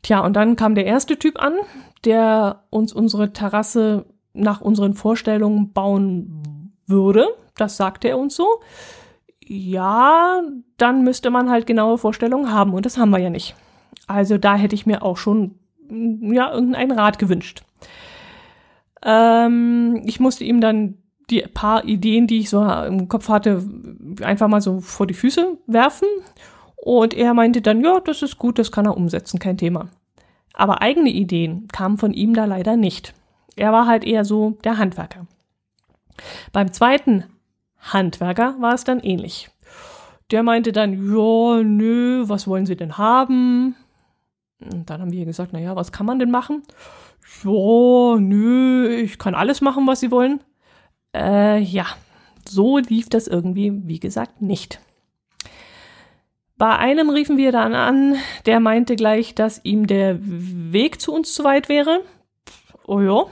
Tja, 0.01 0.19
und 0.19 0.33
dann 0.33 0.55
kam 0.55 0.75
der 0.75 0.85
erste 0.85 1.17
Typ 1.17 1.41
an, 1.41 1.53
der 2.05 2.63
uns 2.69 2.93
unsere 2.93 3.33
Terrasse 3.33 4.05
nach 4.33 4.61
unseren 4.61 4.93
Vorstellungen 4.93 5.73
bauen 5.73 6.73
würde. 6.87 7.27
Das 7.55 7.77
sagte 7.77 8.07
er 8.07 8.17
uns 8.17 8.35
so. 8.35 8.47
Ja, 9.43 10.41
dann 10.77 11.03
müsste 11.03 11.29
man 11.29 11.49
halt 11.49 11.67
genaue 11.67 11.97
Vorstellungen 11.97 12.51
haben 12.51 12.73
und 12.73 12.85
das 12.85 12.97
haben 12.97 13.11
wir 13.11 13.19
ja 13.19 13.29
nicht. 13.29 13.55
Also 14.07 14.37
da 14.37 14.55
hätte 14.55 14.75
ich 14.75 14.85
mir 14.85 15.03
auch 15.03 15.17
schon 15.17 15.55
ja 15.89 16.51
irgendeinen 16.53 16.91
Rat 16.91 17.19
gewünscht. 17.19 17.63
Ähm, 19.03 20.01
ich 20.05 20.19
musste 20.19 20.43
ihm 20.43 20.61
dann 20.61 20.97
die 21.29 21.41
paar 21.41 21.85
Ideen, 21.85 22.27
die 22.27 22.39
ich 22.39 22.49
so 22.49 22.63
im 22.63 23.07
Kopf 23.07 23.29
hatte, 23.29 23.63
einfach 24.21 24.47
mal 24.47 24.61
so 24.61 24.79
vor 24.79 25.07
die 25.07 25.13
Füße 25.13 25.57
werfen. 25.67 26.07
Und 26.75 27.13
er 27.13 27.33
meinte 27.33 27.61
dann, 27.61 27.83
ja, 27.83 27.99
das 27.99 28.21
ist 28.21 28.37
gut, 28.37 28.57
das 28.57 28.71
kann 28.71 28.85
er 28.85 28.97
umsetzen, 28.97 29.39
kein 29.39 29.57
Thema. 29.57 29.89
Aber 30.53 30.81
eigene 30.81 31.09
Ideen 31.09 31.67
kamen 31.67 31.97
von 31.97 32.13
ihm 32.13 32.33
da 32.33 32.45
leider 32.45 32.75
nicht. 32.75 33.13
Er 33.55 33.71
war 33.71 33.87
halt 33.87 34.03
eher 34.03 34.25
so 34.25 34.57
der 34.63 34.77
Handwerker. 34.77 35.27
Beim 36.51 36.71
zweiten 36.73 37.25
Handwerker 37.79 38.55
war 38.59 38.73
es 38.73 38.83
dann 38.83 38.99
ähnlich. 38.99 39.49
Der 40.31 40.43
meinte 40.43 40.71
dann, 40.71 40.93
ja, 40.93 41.63
nö, 41.63 42.23
was 42.27 42.47
wollen 42.47 42.65
Sie 42.65 42.75
denn 42.75 42.97
haben? 42.97 43.75
Und 44.59 44.89
dann 44.89 45.01
haben 45.01 45.11
wir 45.11 45.25
gesagt, 45.25 45.53
naja, 45.53 45.75
was 45.75 45.91
kann 45.91 46.05
man 46.05 46.19
denn 46.19 46.31
machen? 46.31 46.63
Ja, 47.43 48.17
nö, 48.17 48.87
ich 48.87 49.17
kann 49.17 49.35
alles 49.35 49.61
machen, 49.61 49.87
was 49.87 49.99
Sie 49.99 50.11
wollen. 50.11 50.41
Äh, 51.15 51.59
ja, 51.59 51.85
so 52.47 52.77
lief 52.77 53.09
das 53.09 53.27
irgendwie, 53.27 53.71
wie 53.85 53.99
gesagt, 53.99 54.41
nicht. 54.41 54.79
Bei 56.57 56.77
einem 56.77 57.09
riefen 57.09 57.37
wir 57.37 57.51
dann 57.51 57.73
an, 57.73 58.17
der 58.45 58.59
meinte 58.59 58.95
gleich, 58.95 59.33
dass 59.33 59.65
ihm 59.65 59.87
der 59.87 60.19
Weg 60.21 61.01
zu 61.01 61.11
uns 61.13 61.33
zu 61.33 61.43
weit 61.43 61.69
wäre. 61.69 62.01
Oh 62.85 62.99
ja. 62.99 63.25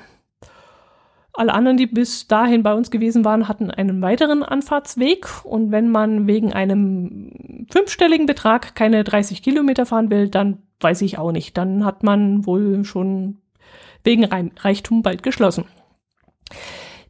Alle 1.34 1.54
anderen, 1.54 1.78
die 1.78 1.86
bis 1.86 2.28
dahin 2.28 2.64
bei 2.64 2.74
uns 2.74 2.90
gewesen 2.90 3.24
waren, 3.24 3.48
hatten 3.48 3.70
einen 3.70 4.02
weiteren 4.02 4.42
Anfahrtsweg. 4.42 5.46
Und 5.46 5.72
wenn 5.72 5.90
man 5.90 6.28
wegen 6.28 6.54
einem 6.54 7.68
fünfstelligen 7.72 8.26
Betrag 8.26 8.76
keine 8.76 9.04
30 9.04 9.44
Kilometer 9.44 9.86
fahren 9.86 10.10
will, 10.10 10.28
dann 10.28 10.64
weiß 10.80 11.02
ich 11.04 11.18
auch 11.18 11.32
nicht. 11.32 11.56
Dann 11.56 11.86
hat 11.86 12.04
man 12.04 12.46
wohl 12.46 12.84
schon 12.84 13.38
wegen 14.04 14.26
Reichtum 14.26 15.04
bald 15.04 15.24
geschlossen. 15.24 15.66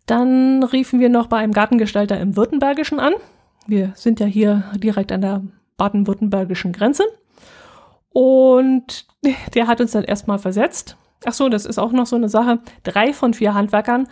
Dann 0.10 0.64
riefen 0.64 1.00
wir 1.00 1.10
noch 1.10 1.28
bei 1.28 1.38
einem 1.38 1.54
Gartengestalter 1.54 2.20
im 2.20 2.36
Württembergischen 2.36 3.00
an. 3.00 3.14
Wir 3.68 3.92
sind 3.96 4.20
ja 4.20 4.26
hier 4.26 4.64
direkt 4.78 5.12
an 5.12 5.22
der 5.22 5.44
baden-württembergischen 5.78 6.74
Grenze. 6.74 7.04
Und 8.10 9.06
der 9.54 9.68
hat 9.68 9.82
uns 9.82 9.92
dann 9.92 10.04
erstmal 10.04 10.40
versetzt. 10.40 10.98
Ach 11.26 11.34
so, 11.34 11.48
das 11.48 11.68
ist 11.68 11.78
auch 11.78 11.92
noch 11.92 12.08
so 12.08 12.16
eine 12.16 12.28
Sache. 12.28 12.58
Drei 12.82 13.14
von 13.14 13.36
vier 13.36 13.54
Handwerkern 13.54 14.08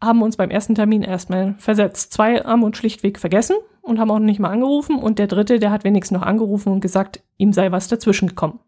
haben 0.00 0.22
uns 0.22 0.36
beim 0.36 0.50
ersten 0.50 0.76
Termin 0.76 1.02
erstmal 1.02 1.56
versetzt. 1.58 2.12
Zwei 2.12 2.36
haben 2.38 2.62
uns 2.62 2.76
schlichtweg 2.76 3.18
vergessen 3.18 3.56
und 3.82 3.98
haben 3.98 4.12
auch 4.12 4.20
nicht 4.20 4.38
mal 4.38 4.50
angerufen. 4.50 5.00
Und 5.00 5.18
der 5.18 5.26
dritte, 5.26 5.58
der 5.58 5.72
hat 5.72 5.82
wenigstens 5.82 6.16
noch 6.16 6.24
angerufen 6.24 6.72
und 6.72 6.80
gesagt, 6.80 7.24
ihm 7.38 7.52
sei 7.52 7.72
was 7.72 7.88
dazwischen 7.88 8.28
gekommen. 8.28 8.60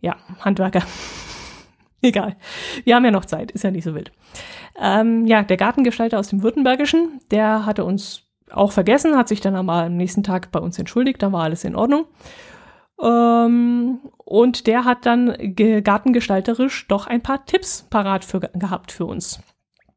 Ja, 0.00 0.16
Handwerker. 0.40 0.80
Egal. 2.02 2.36
Wir 2.84 2.94
haben 2.94 3.04
ja 3.04 3.10
noch 3.10 3.24
Zeit, 3.24 3.50
ist 3.52 3.64
ja 3.64 3.70
nicht 3.70 3.84
so 3.84 3.94
wild. 3.94 4.12
Ähm, 4.78 5.26
ja, 5.26 5.42
der 5.42 5.56
Gartengestalter 5.56 6.18
aus 6.18 6.28
dem 6.28 6.42
Württembergischen, 6.42 7.20
der 7.30 7.66
hatte 7.66 7.84
uns 7.84 8.22
auch 8.50 8.72
vergessen, 8.72 9.16
hat 9.16 9.28
sich 9.28 9.40
dann 9.40 9.56
einmal 9.56 9.86
am 9.86 9.96
nächsten 9.96 10.22
Tag 10.22 10.52
bei 10.52 10.60
uns 10.60 10.78
entschuldigt, 10.78 11.22
da 11.22 11.32
war 11.32 11.44
alles 11.44 11.64
in 11.64 11.74
Ordnung. 11.74 12.06
Ähm, 13.02 14.00
und 14.18 14.66
der 14.66 14.84
hat 14.84 15.06
dann 15.06 15.34
gartengestalterisch 15.56 16.86
doch 16.88 17.06
ein 17.06 17.22
paar 17.22 17.44
Tipps 17.46 17.86
parat 17.90 18.24
für, 18.24 18.40
gehabt 18.40 18.92
für 18.92 19.06
uns. 19.06 19.40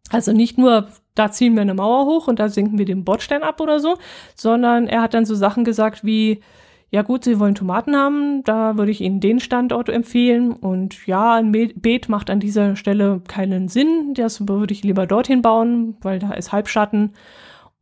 Also 0.10 0.32
nicht 0.32 0.58
nur, 0.58 0.88
da 1.16 1.32
ziehen 1.32 1.54
wir 1.54 1.62
eine 1.62 1.74
Mauer 1.74 2.06
hoch 2.06 2.28
und 2.28 2.40
da 2.40 2.50
sinken 2.50 2.78
wir 2.78 2.86
den 2.86 3.06
Bordstein 3.06 3.44
ab 3.44 3.62
oder 3.62 3.80
so, 3.80 3.98
sondern 4.36 4.88
er 4.88 5.02
hat 5.02 5.14
dann 5.14 5.26
so 5.26 5.36
Sachen 5.36 5.64
gesagt 5.64 6.04
wie, 6.04 6.42
ja 6.92 7.04
gut, 7.04 7.24
Sie 7.24 7.40
wollen 7.40 7.56
Tomaten 7.56 7.96
haben, 7.96 8.44
da 8.44 8.78
würde 8.78 8.92
ich 8.92 9.02
Ihnen 9.02 9.20
den 9.20 9.40
Standort 9.40 9.90
empfehlen. 9.90 10.54
Und 10.54 11.06
ja, 11.06 11.36
ein 11.36 11.52
Beet 11.52 12.10
macht 12.10 12.30
an 12.30 12.40
dieser 12.40 12.76
Stelle 12.76 13.22
keinen 13.28 13.68
Sinn. 13.68 14.14
Das 14.16 14.48
würde 14.48 14.74
ich 14.74 14.84
lieber 14.84 15.06
dorthin 15.06 15.42
bauen, 15.42 15.98
weil 16.02 16.20
da 16.20 16.32
ist 16.34 16.52
Halbschatten. 16.52 17.14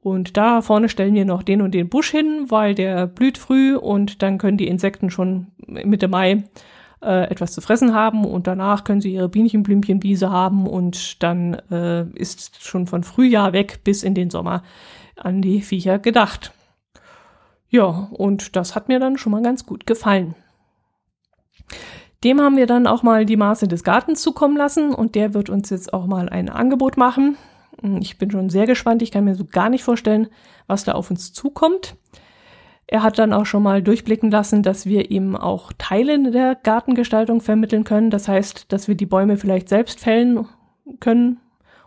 Und 0.01 0.37
da 0.37 0.61
vorne 0.61 0.89
stellen 0.89 1.15
wir 1.15 1.25
noch 1.25 1.43
den 1.43 1.61
und 1.61 1.73
den 1.73 1.89
Busch 1.89 2.11
hin, 2.11 2.45
weil 2.49 2.75
der 2.75 3.07
blüht 3.07 3.37
früh 3.37 3.75
und 3.75 4.21
dann 4.21 4.37
können 4.37 4.57
die 4.57 4.67
Insekten 4.67 5.09
schon 5.09 5.47
Mitte 5.65 6.07
Mai 6.07 6.43
äh, 7.01 7.29
etwas 7.29 7.51
zu 7.51 7.61
fressen 7.61 7.93
haben 7.93 8.25
und 8.25 8.47
danach 8.47 8.83
können 8.83 9.01
sie 9.01 9.13
ihre 9.13 9.29
Bienchenblümchenwiese 9.29 10.29
haben 10.31 10.65
und 10.65 11.21
dann 11.23 11.55
äh, 11.71 12.05
ist 12.11 12.63
schon 12.63 12.87
von 12.87 13.03
Frühjahr 13.03 13.53
weg 13.53 13.81
bis 13.83 14.03
in 14.03 14.13
den 14.13 14.29
Sommer 14.29 14.63
an 15.17 15.41
die 15.41 15.61
Viecher 15.61 15.99
gedacht. 15.99 16.53
Ja, 17.69 18.09
und 18.11 18.55
das 18.55 18.75
hat 18.75 18.87
mir 18.87 18.99
dann 18.99 19.17
schon 19.17 19.31
mal 19.31 19.41
ganz 19.41 19.65
gut 19.65 19.85
gefallen. 19.85 20.35
Dem 22.23 22.41
haben 22.41 22.57
wir 22.57 22.65
dann 22.65 22.87
auch 22.87 23.03
mal 23.03 23.25
die 23.25 23.37
Maße 23.37 23.67
des 23.67 23.83
Gartens 23.83 24.21
zukommen 24.21 24.57
lassen 24.57 24.93
und 24.93 25.15
der 25.15 25.33
wird 25.33 25.49
uns 25.49 25.69
jetzt 25.69 25.93
auch 25.93 26.07
mal 26.07 26.29
ein 26.29 26.49
Angebot 26.49 26.97
machen. 26.97 27.37
Ich 27.99 28.17
bin 28.17 28.31
schon 28.31 28.49
sehr 28.49 28.65
gespannt. 28.65 29.01
Ich 29.01 29.11
kann 29.11 29.25
mir 29.25 29.35
so 29.35 29.45
gar 29.45 29.69
nicht 29.69 29.83
vorstellen, 29.83 30.27
was 30.65 30.83
da 30.83 30.93
auf 30.93 31.11
uns 31.11 31.31
zukommt. 31.31 31.95
Er 32.87 33.03
hat 33.03 33.19
dann 33.19 33.33
auch 33.33 33.45
schon 33.45 33.61
mal 33.61 33.83
durchblicken 33.83 34.31
lassen, 34.31 34.63
dass 34.63 34.85
wir 34.85 35.11
ihm 35.11 35.35
auch 35.35 35.73
Teile 35.77 36.31
der 36.31 36.55
Gartengestaltung 36.55 37.41
vermitteln 37.41 37.83
können. 37.83 38.09
Das 38.09 38.27
heißt, 38.27 38.71
dass 38.71 38.87
wir 38.87 38.95
die 38.95 39.05
Bäume 39.05 39.37
vielleicht 39.37 39.69
selbst 39.69 39.99
fällen 39.99 40.47
können 41.01 41.39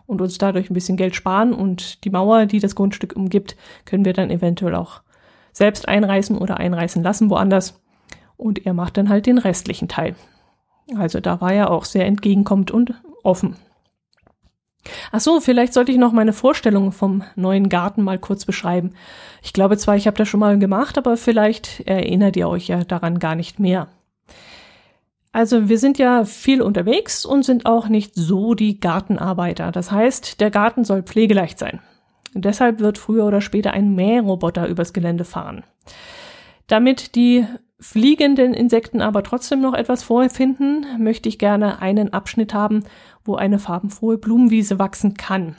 und 0.05 0.21
uns 0.21 0.37
dadurch 0.37 0.69
ein 0.69 0.75
bisschen 0.75 0.97
Geld 0.97 1.15
sparen 1.15 1.53
und 1.53 2.05
die 2.05 2.11
Mauer, 2.11 2.45
die 2.45 2.59
das 2.59 2.75
Grundstück 2.75 3.15
umgibt, 3.15 3.57
können 3.85 4.05
wir 4.05 4.13
dann 4.13 4.29
eventuell 4.29 4.75
auch 4.75 5.01
selbst 5.51 5.87
einreißen 5.87 6.37
oder 6.37 6.57
einreißen 6.57 7.03
lassen 7.03 7.29
woanders. 7.29 7.81
Und 8.37 8.65
er 8.65 8.73
macht 8.73 8.97
dann 8.97 9.09
halt 9.09 9.25
den 9.25 9.37
restlichen 9.37 9.87
Teil. 9.87 10.15
Also 10.97 11.19
da 11.19 11.41
war 11.41 11.53
er 11.53 11.69
auch 11.71 11.85
sehr 11.85 12.05
entgegenkommend 12.05 12.71
und 12.71 12.93
offen. 13.23 13.55
Ach 15.11 15.19
so, 15.19 15.39
vielleicht 15.39 15.73
sollte 15.73 15.91
ich 15.91 15.97
noch 15.97 16.11
meine 16.11 16.33
Vorstellung 16.33 16.91
vom 16.91 17.23
neuen 17.35 17.69
Garten 17.69 18.01
mal 18.01 18.17
kurz 18.17 18.45
beschreiben. 18.45 18.93
Ich 19.43 19.53
glaube 19.53 19.77
zwar, 19.77 19.95
ich 19.95 20.07
habe 20.07 20.17
das 20.17 20.27
schon 20.27 20.39
mal 20.39 20.57
gemacht, 20.57 20.97
aber 20.97 21.17
vielleicht 21.17 21.81
erinnert 21.81 22.35
ihr 22.35 22.49
euch 22.49 22.67
ja 22.67 22.83
daran 22.83 23.19
gar 23.19 23.35
nicht 23.35 23.59
mehr. 23.59 23.89
Also 25.33 25.69
wir 25.69 25.77
sind 25.77 25.97
ja 25.97 26.25
viel 26.25 26.61
unterwegs 26.61 27.25
und 27.25 27.45
sind 27.45 27.65
auch 27.65 27.87
nicht 27.87 28.15
so 28.15 28.53
die 28.53 28.79
Gartenarbeiter. 28.79 29.71
Das 29.71 29.91
heißt, 29.91 30.41
der 30.41 30.51
Garten 30.51 30.83
soll 30.83 31.03
pflegeleicht 31.03 31.57
sein. 31.57 31.79
Deshalb 32.33 32.79
wird 32.79 32.97
früher 32.97 33.25
oder 33.25 33.41
später 33.41 33.71
ein 33.71 33.93
Mähroboter 33.93 34.67
übers 34.67 34.93
Gelände 34.93 35.25
fahren. 35.25 35.63
Damit 36.67 37.15
die 37.15 37.45
fliegenden 37.79 38.53
Insekten 38.53 39.01
aber 39.01 39.23
trotzdem 39.23 39.59
noch 39.59 39.73
etwas 39.73 40.03
vorfinden, 40.03 40.85
möchte 40.99 41.27
ich 41.27 41.39
gerne 41.39 41.81
einen 41.81 42.13
Abschnitt 42.13 42.53
haben, 42.53 42.83
wo 43.25 43.35
eine 43.35 43.59
farbenfrohe 43.59 44.17
Blumenwiese 44.17 44.79
wachsen 44.79 45.15
kann. 45.15 45.55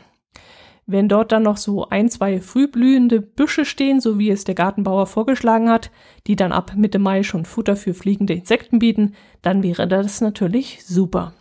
Wenn 0.86 1.08
dort 1.08 1.30
dann 1.30 1.44
noch 1.44 1.58
so 1.58 1.88
ein, 1.88 2.08
zwei 2.08 2.40
frühblühende 2.40 3.20
Büsche 3.20 3.64
stehen, 3.64 4.00
so 4.00 4.18
wie 4.18 4.30
es 4.30 4.44
der 4.44 4.54
Gartenbauer 4.54 5.06
vorgeschlagen 5.06 5.70
hat, 5.70 5.90
die 6.26 6.36
dann 6.36 6.52
ab 6.52 6.72
Mitte 6.76 6.98
Mai 6.98 7.22
schon 7.22 7.44
Futter 7.44 7.76
für 7.76 7.94
fliegende 7.94 8.34
Insekten 8.34 8.78
bieten, 8.78 9.14
dann 9.42 9.62
wäre 9.62 9.86
das 9.86 10.20
natürlich 10.20 10.84
super. 10.84 11.34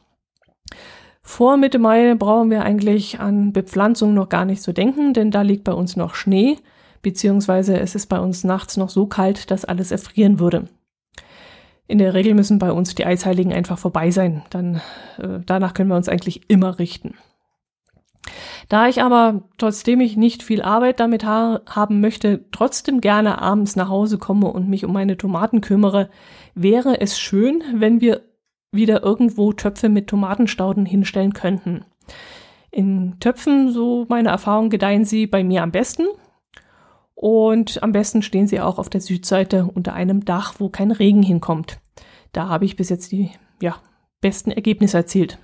Vor 1.24 1.58
Mitte 1.58 1.80
Mai 1.80 2.16
brauchen 2.16 2.50
wir 2.50 2.64
eigentlich 2.64 3.20
an 3.20 3.54
Bepflanzung 3.54 4.14
noch 4.14 4.30
gar 4.30 4.46
nicht 4.46 4.62
zu 4.62 4.74
denken, 4.74 5.14
denn 5.14 5.32
da 5.32 5.42
liegt 5.44 5.64
bei 5.64 5.74
uns 5.74 5.96
noch 5.96 6.16
Schnee, 6.16 6.58
beziehungsweise 7.02 7.80
es 7.80 7.96
ist 7.96 8.08
bei 8.08 8.20
uns 8.20 8.44
nachts 8.44 8.78
noch 8.78 8.90
so 8.90 9.06
kalt, 9.06 9.52
dass 9.52 9.66
alles 9.66 9.92
erfrieren 9.92 10.40
würde. 10.40 10.68
In 11.88 11.98
der 11.98 12.14
Regel 12.14 12.34
müssen 12.34 12.58
bei 12.58 12.72
uns 12.72 12.96
die 12.96 13.06
Eisheiligen 13.06 13.54
einfach 13.54 13.78
vorbei 13.78 14.12
sein. 14.12 14.44
Dann, 14.50 14.82
äh, 15.18 15.40
danach 15.46 15.74
können 15.74 15.90
wir 15.90 15.98
uns 15.98 16.10
eigentlich 16.10 16.50
immer 16.50 16.80
richten. 16.80 17.16
Da 18.70 18.88
ich 18.88 19.02
aber, 19.04 19.44
trotzdem 19.58 20.00
ich 20.00 20.16
nicht 20.16 20.44
viel 20.44 20.62
Arbeit 20.62 21.00
damit 21.00 21.26
ha 21.26 21.60
haben 21.66 22.00
möchte, 22.00 22.46
trotzdem 22.52 23.02
gerne 23.02 23.42
abends 23.42 23.76
nach 23.76 23.90
Hause 23.90 24.18
komme 24.18 24.48
und 24.48 24.70
mich 24.70 24.86
um 24.86 24.94
meine 24.94 25.18
Tomaten 25.18 25.60
kümmere, 25.60 26.10
wäre 26.56 27.02
es 27.02 27.20
schön, 27.20 27.62
wenn 27.76 28.00
wir 28.00 28.22
wieder 28.72 29.04
irgendwo 29.04 29.54
Töpfe 29.54 29.90
mit 29.90 30.08
Tomatenstauden 30.08 30.86
hinstellen 30.86 31.34
könnten. 31.34 31.86
In 32.72 33.20
Töpfen, 33.20 33.72
so 33.72 34.06
meine 34.08 34.30
Erfahrung, 34.30 34.70
gedeihen 34.70 35.06
sie 35.06 35.28
bei 35.28 35.44
mir 35.44 35.64
am 35.64 35.72
besten. 35.72 36.08
Und 37.14 37.84
am 37.84 37.92
besten 37.92 38.22
stehen 38.22 38.48
sie 38.48 38.62
auch 38.62 38.80
auf 38.80 38.90
der 38.90 39.02
Südseite 39.02 39.70
unter 39.72 39.94
einem 39.94 40.26
Dach, 40.26 40.56
wo 40.58 40.70
kein 40.70 40.92
Regen 40.92 41.22
hinkommt. 41.22 41.80
Da 42.32 42.48
habe 42.48 42.66
ich 42.66 42.78
bis 42.78 42.90
jetzt 42.90 43.12
die 43.12 43.32
ja, 43.62 43.76
besten 44.22 44.52
Ergebnisse 44.52 44.98
erzielt. 44.98 45.38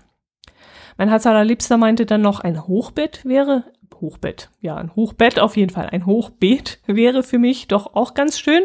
Mein 0.97 1.09
Herz 1.09 1.27
allerliebster 1.27 1.77
meinte 1.77 2.05
dann 2.05 2.21
noch, 2.21 2.39
ein 2.39 2.65
Hochbett 2.65 3.23
wäre, 3.25 3.65
Hochbett, 4.01 4.49
ja, 4.61 4.75
ein 4.75 4.95
Hochbett 4.95 5.39
auf 5.39 5.57
jeden 5.57 5.71
Fall, 5.71 5.89
ein 5.91 6.05
Hochbeet 6.05 6.79
wäre 6.87 7.23
für 7.23 7.39
mich 7.39 7.67
doch 7.67 7.95
auch 7.95 8.13
ganz 8.13 8.39
schön, 8.39 8.63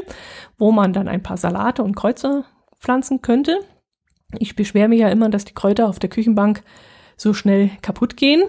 wo 0.58 0.72
man 0.72 0.92
dann 0.92 1.08
ein 1.08 1.22
paar 1.22 1.36
Salate 1.36 1.82
und 1.82 1.94
Kreuzer 1.94 2.44
pflanzen 2.78 3.22
könnte. 3.22 3.58
Ich 4.38 4.56
beschwere 4.56 4.88
mich 4.88 5.00
ja 5.00 5.08
immer, 5.08 5.28
dass 5.28 5.44
die 5.44 5.54
Kräuter 5.54 5.88
auf 5.88 5.98
der 5.98 6.10
Küchenbank 6.10 6.62
so 7.16 7.34
schnell 7.34 7.70
kaputt 7.82 8.16
gehen. 8.16 8.42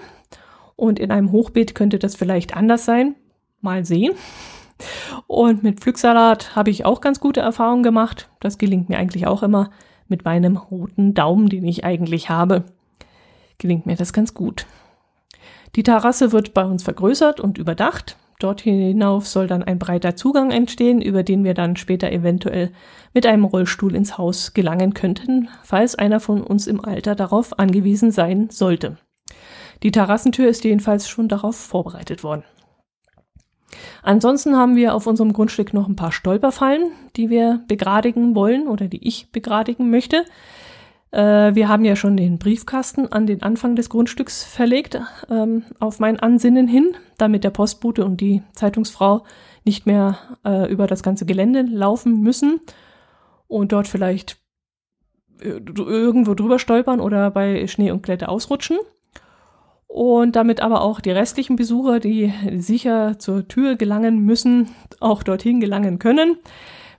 Und 0.76 1.00
in 1.00 1.12
einem 1.12 1.32
Hochbeet 1.32 1.76
könnte 1.76 2.00
das 2.00 2.16
vielleicht 2.16 2.56
anders 2.56 2.86
sein. 2.86 3.16
Mal 3.62 3.86
sehen. 3.86 4.14
Und 5.28 5.64
mit 5.64 5.80
Pflücksalat 5.80 6.56
habe 6.56 6.70
ich 6.70 6.86
auch 6.86 7.02
ganz 7.02 7.20
gute 7.20 7.40
Erfahrungen 7.40 7.84
gemacht. 7.84 8.30
Das 8.40 8.58
gelingt 8.58 8.90
mir 8.90 8.98
eigentlich 8.98 9.28
auch 9.28 9.44
immer 9.44 9.70
mit 10.08 10.26
meinem 10.26 10.58
roten 10.58 11.14
Daumen, 11.14 11.50
den 11.50 11.66
ich 11.66 11.86
eigentlich 11.86 12.30
habe. 12.30 12.66
Gelingt 13.58 13.86
mir 13.86 13.96
das 13.96 14.14
ganz 14.14 14.34
gut. 14.34 14.66
Die 15.76 15.84
Terrasse 15.84 16.32
wird 16.32 16.54
bei 16.54 16.66
uns 16.66 16.84
vergrößert 16.84 17.40
und 17.40 17.58
überdacht. 17.58 18.18
Dort 18.44 18.60
hinauf 18.60 19.26
soll 19.26 19.48
dann 19.48 19.64
ein 19.64 19.80
breiter 19.80 20.18
Zugang 20.18 20.52
entstehen, 20.52 21.02
über 21.02 21.24
den 21.24 21.46
wir 21.46 21.54
dann 21.54 21.78
später 21.78 22.12
eventuell 22.12 22.74
mit 23.14 23.26
einem 23.26 23.46
Rollstuhl 23.46 23.96
ins 23.96 24.18
Haus 24.18 24.54
gelangen 24.54 24.94
könnten, 24.94 25.48
falls 25.64 25.96
einer 25.96 26.20
von 26.20 26.44
uns 26.44 26.68
im 26.68 26.84
Alter 26.84 27.16
darauf 27.16 27.58
angewiesen 27.58 28.12
sein 28.12 28.50
sollte. 28.50 28.98
Die 29.82 29.92
Terrassentür 29.92 30.50
ist 30.50 30.66
jedenfalls 30.66 31.08
schon 31.08 31.30
darauf 31.30 31.56
vorbereitet 31.56 32.22
worden. 32.26 32.44
Ansonsten 34.02 34.58
haben 34.58 34.76
wir 34.76 34.94
auf 34.94 35.08
unserem 35.08 35.32
Grundstück 35.32 35.74
noch 35.74 35.88
ein 35.88 35.96
paar 35.96 36.12
Stolperfallen, 36.12 36.92
die 37.16 37.30
wir 37.30 37.64
begradigen 37.70 38.36
wollen 38.36 38.68
oder 38.68 38.90
die 38.90 39.08
ich 39.08 39.32
begradigen 39.32 39.90
möchte. 39.90 40.26
Äh, 41.14 41.54
wir 41.54 41.70
haben 41.70 41.86
ja 41.86 41.96
schon 41.96 42.18
den 42.18 42.40
Briefkasten 42.40 43.12
an 43.12 43.28
den 43.28 43.44
Anfang 43.44 43.76
des 43.76 43.90
Grundstücks 43.90 44.44
verlegt, 44.44 45.00
ähm, 45.30 45.64
auf 45.80 46.00
mein 46.00 46.20
Ansinnen 46.20 46.68
hin, 46.68 46.98
damit 47.20 47.44
der 47.44 47.52
Postbote 47.52 48.04
und 48.04 48.20
die 48.20 48.42
Zeitungsfrau 48.54 49.24
nicht 49.64 49.86
mehr 49.86 50.18
äh, 50.44 50.70
über 50.72 50.88
das 50.88 51.04
ganze 51.04 51.28
Gelände 51.28 51.62
laufen 51.62 52.22
müssen 52.22 52.62
und 53.48 53.72
dort 53.72 53.88
vielleicht 53.88 54.42
äh, 55.40 55.60
irgendwo 55.78 56.34
drüber 56.34 56.58
stolpern 56.58 57.00
oder 57.00 57.30
bei 57.30 57.68
Schnee 57.68 57.92
und 57.92 58.02
Glätte 58.02 58.28
ausrutschen. 58.28 58.78
Und 59.86 60.36
damit 60.36 60.62
aber 60.62 60.82
auch 60.82 61.00
die 61.00 61.12
restlichen 61.12 61.56
Besucher, 61.56 62.00
die 62.00 62.34
sicher 62.58 63.20
zur 63.20 63.48
Tür 63.48 63.76
gelangen 63.76 64.22
müssen, 64.22 64.70
auch 65.00 65.22
dorthin 65.22 65.60
gelangen 65.60 66.00
können, 66.00 66.38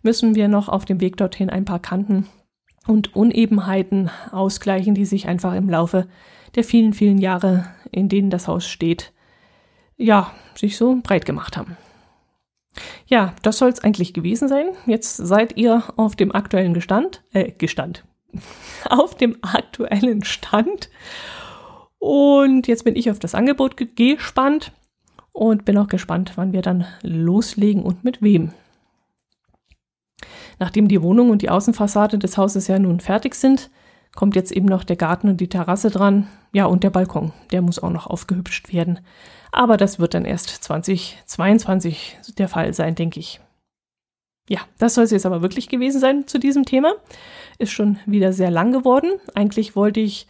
müssen 0.04 0.36
wir 0.36 0.46
noch 0.46 0.68
auf 0.68 0.84
dem 0.84 1.00
Weg 1.00 1.16
dorthin 1.16 1.50
ein 1.50 1.64
paar 1.64 1.80
Kanten 1.80 2.28
und 2.86 3.14
Unebenheiten 3.14 4.10
ausgleichen, 4.30 4.94
die 4.94 5.04
sich 5.04 5.26
einfach 5.26 5.54
im 5.54 5.68
Laufe 5.68 6.06
der 6.54 6.64
vielen, 6.64 6.92
vielen 6.92 7.18
Jahre, 7.18 7.66
in 7.90 8.08
denen 8.08 8.30
das 8.30 8.48
Haus 8.48 8.66
steht, 8.66 9.12
ja, 9.96 10.32
sich 10.54 10.76
so 10.76 10.98
breit 11.02 11.24
gemacht 11.24 11.56
haben. 11.56 11.76
Ja, 13.06 13.34
das 13.42 13.58
soll 13.58 13.70
es 13.70 13.82
eigentlich 13.82 14.12
gewesen 14.12 14.48
sein. 14.48 14.66
Jetzt 14.86 15.16
seid 15.16 15.56
ihr 15.56 15.84
auf 15.96 16.16
dem 16.16 16.34
aktuellen 16.34 16.74
Gestand, 16.74 17.22
äh, 17.32 17.52
Gestand, 17.52 18.04
auf 18.88 19.16
dem 19.16 19.38
aktuellen 19.42 20.24
Stand 20.24 20.90
und 22.06 22.66
jetzt 22.66 22.84
bin 22.84 22.96
ich 22.96 23.10
auf 23.10 23.18
das 23.18 23.34
Angebot 23.34 23.78
gespannt. 23.96 24.72
und 25.32 25.64
bin 25.64 25.78
auch 25.78 25.88
gespannt, 25.88 26.32
wann 26.36 26.52
wir 26.52 26.60
dann 26.60 26.86
loslegen 27.00 27.82
und 27.82 28.04
mit 28.04 28.20
wem. 28.20 28.52
Nachdem 30.58 30.88
die 30.88 31.02
Wohnung 31.02 31.30
und 31.30 31.42
die 31.42 31.50
Außenfassade 31.50 32.18
des 32.18 32.38
Hauses 32.38 32.68
ja 32.68 32.78
nun 32.78 33.00
fertig 33.00 33.34
sind, 33.34 33.70
kommt 34.14 34.36
jetzt 34.36 34.52
eben 34.52 34.66
noch 34.66 34.84
der 34.84 34.96
Garten 34.96 35.28
und 35.28 35.40
die 35.40 35.48
Terrasse 35.48 35.90
dran. 35.90 36.28
Ja, 36.52 36.66
und 36.66 36.84
der 36.84 36.90
Balkon, 36.90 37.32
der 37.50 37.62
muss 37.62 37.78
auch 37.78 37.90
noch 37.90 38.06
aufgehübscht 38.06 38.72
werden. 38.72 39.00
Aber 39.50 39.76
das 39.76 39.98
wird 39.98 40.14
dann 40.14 40.24
erst 40.24 40.48
2022 40.48 42.18
der 42.38 42.48
Fall 42.48 42.72
sein, 42.74 42.94
denke 42.94 43.20
ich. 43.20 43.40
Ja, 44.48 44.60
das 44.78 44.94
soll 44.94 45.04
es 45.04 45.10
jetzt 45.10 45.26
aber 45.26 45.42
wirklich 45.42 45.68
gewesen 45.68 46.00
sein 46.00 46.26
zu 46.26 46.38
diesem 46.38 46.64
Thema. 46.64 46.92
Ist 47.58 47.72
schon 47.72 47.98
wieder 48.04 48.32
sehr 48.32 48.50
lang 48.50 48.72
geworden. 48.72 49.12
Eigentlich 49.34 49.74
wollte 49.74 50.00
ich 50.00 50.26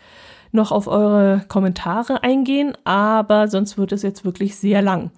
noch 0.52 0.70
auf 0.70 0.86
eure 0.86 1.44
Kommentare 1.48 2.22
eingehen, 2.22 2.76
aber 2.84 3.48
sonst 3.48 3.76
wird 3.76 3.92
es 3.92 4.02
jetzt 4.02 4.24
wirklich 4.24 4.56
sehr 4.56 4.82
lang. 4.82 5.10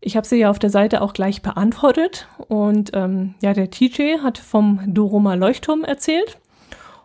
Ich 0.00 0.16
habe 0.16 0.26
sie 0.26 0.36
ja 0.36 0.50
auf 0.50 0.58
der 0.58 0.70
Seite 0.70 1.02
auch 1.02 1.12
gleich 1.12 1.42
beantwortet 1.42 2.28
und 2.48 2.92
ähm, 2.94 3.34
ja, 3.42 3.52
der 3.52 3.70
TJ 3.70 4.18
hat 4.22 4.38
vom 4.38 4.80
Doroma 4.86 5.34
Leuchtturm 5.34 5.82
erzählt 5.82 6.38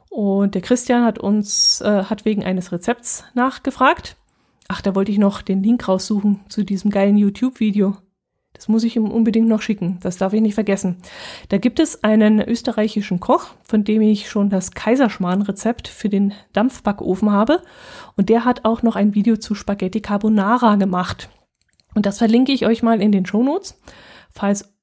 und 0.10 0.54
der 0.54 0.62
Christian 0.62 1.04
hat 1.04 1.18
uns 1.18 1.82
äh, 1.82 2.04
hat 2.04 2.24
wegen 2.24 2.44
eines 2.44 2.72
Rezepts 2.72 3.24
nachgefragt. 3.34 4.16
Ach, 4.68 4.82
da 4.82 4.96
wollte 4.96 5.12
ich 5.12 5.18
noch 5.18 5.42
den 5.42 5.64
Link 5.64 5.88
raussuchen 5.88 6.42
zu 6.50 6.64
diesem 6.64 6.92
geilen 6.92 7.18
YouTube-Video. 7.18 7.98
Das 8.54 8.68
muss 8.68 8.84
ich 8.84 8.96
ihm 8.96 9.10
unbedingt 9.10 9.48
noch 9.48 9.64
schicken. 9.64 9.98
Das 10.02 10.18
darf 10.18 10.34
ich 10.34 10.42
nicht 10.42 10.54
vergessen. 10.54 10.98
Da 11.50 11.58
gibt 11.58 11.80
es 11.80 12.04
einen 12.04 12.40
österreichischen 12.40 13.20
Koch, 13.20 13.48
von 13.64 13.84
dem 13.84 14.02
ich 14.02 14.30
schon 14.30 14.52
das 14.52 14.72
Kaiserschmarrn-Rezept 14.72 15.88
für 15.88 16.10
den 16.10 16.34
Dampfbackofen 16.54 17.32
habe. 17.32 17.64
Und 18.16 18.30
der 18.30 18.46
hat 18.46 18.64
auch 18.64 18.84
noch 18.84 18.96
ein 18.96 19.16
Video 19.16 19.38
zu 19.38 19.56
Spaghetti 19.56 20.02
Carbonara 20.02 20.76
gemacht. 20.76 21.30
Und 21.96 22.06
das 22.06 22.18
verlinke 22.18 22.52
ich 22.52 22.66
euch 22.66 22.84
mal 22.84 23.02
in 23.02 23.12
den 23.12 23.26
Shownotes. 23.26 23.80
Falls 24.30 24.74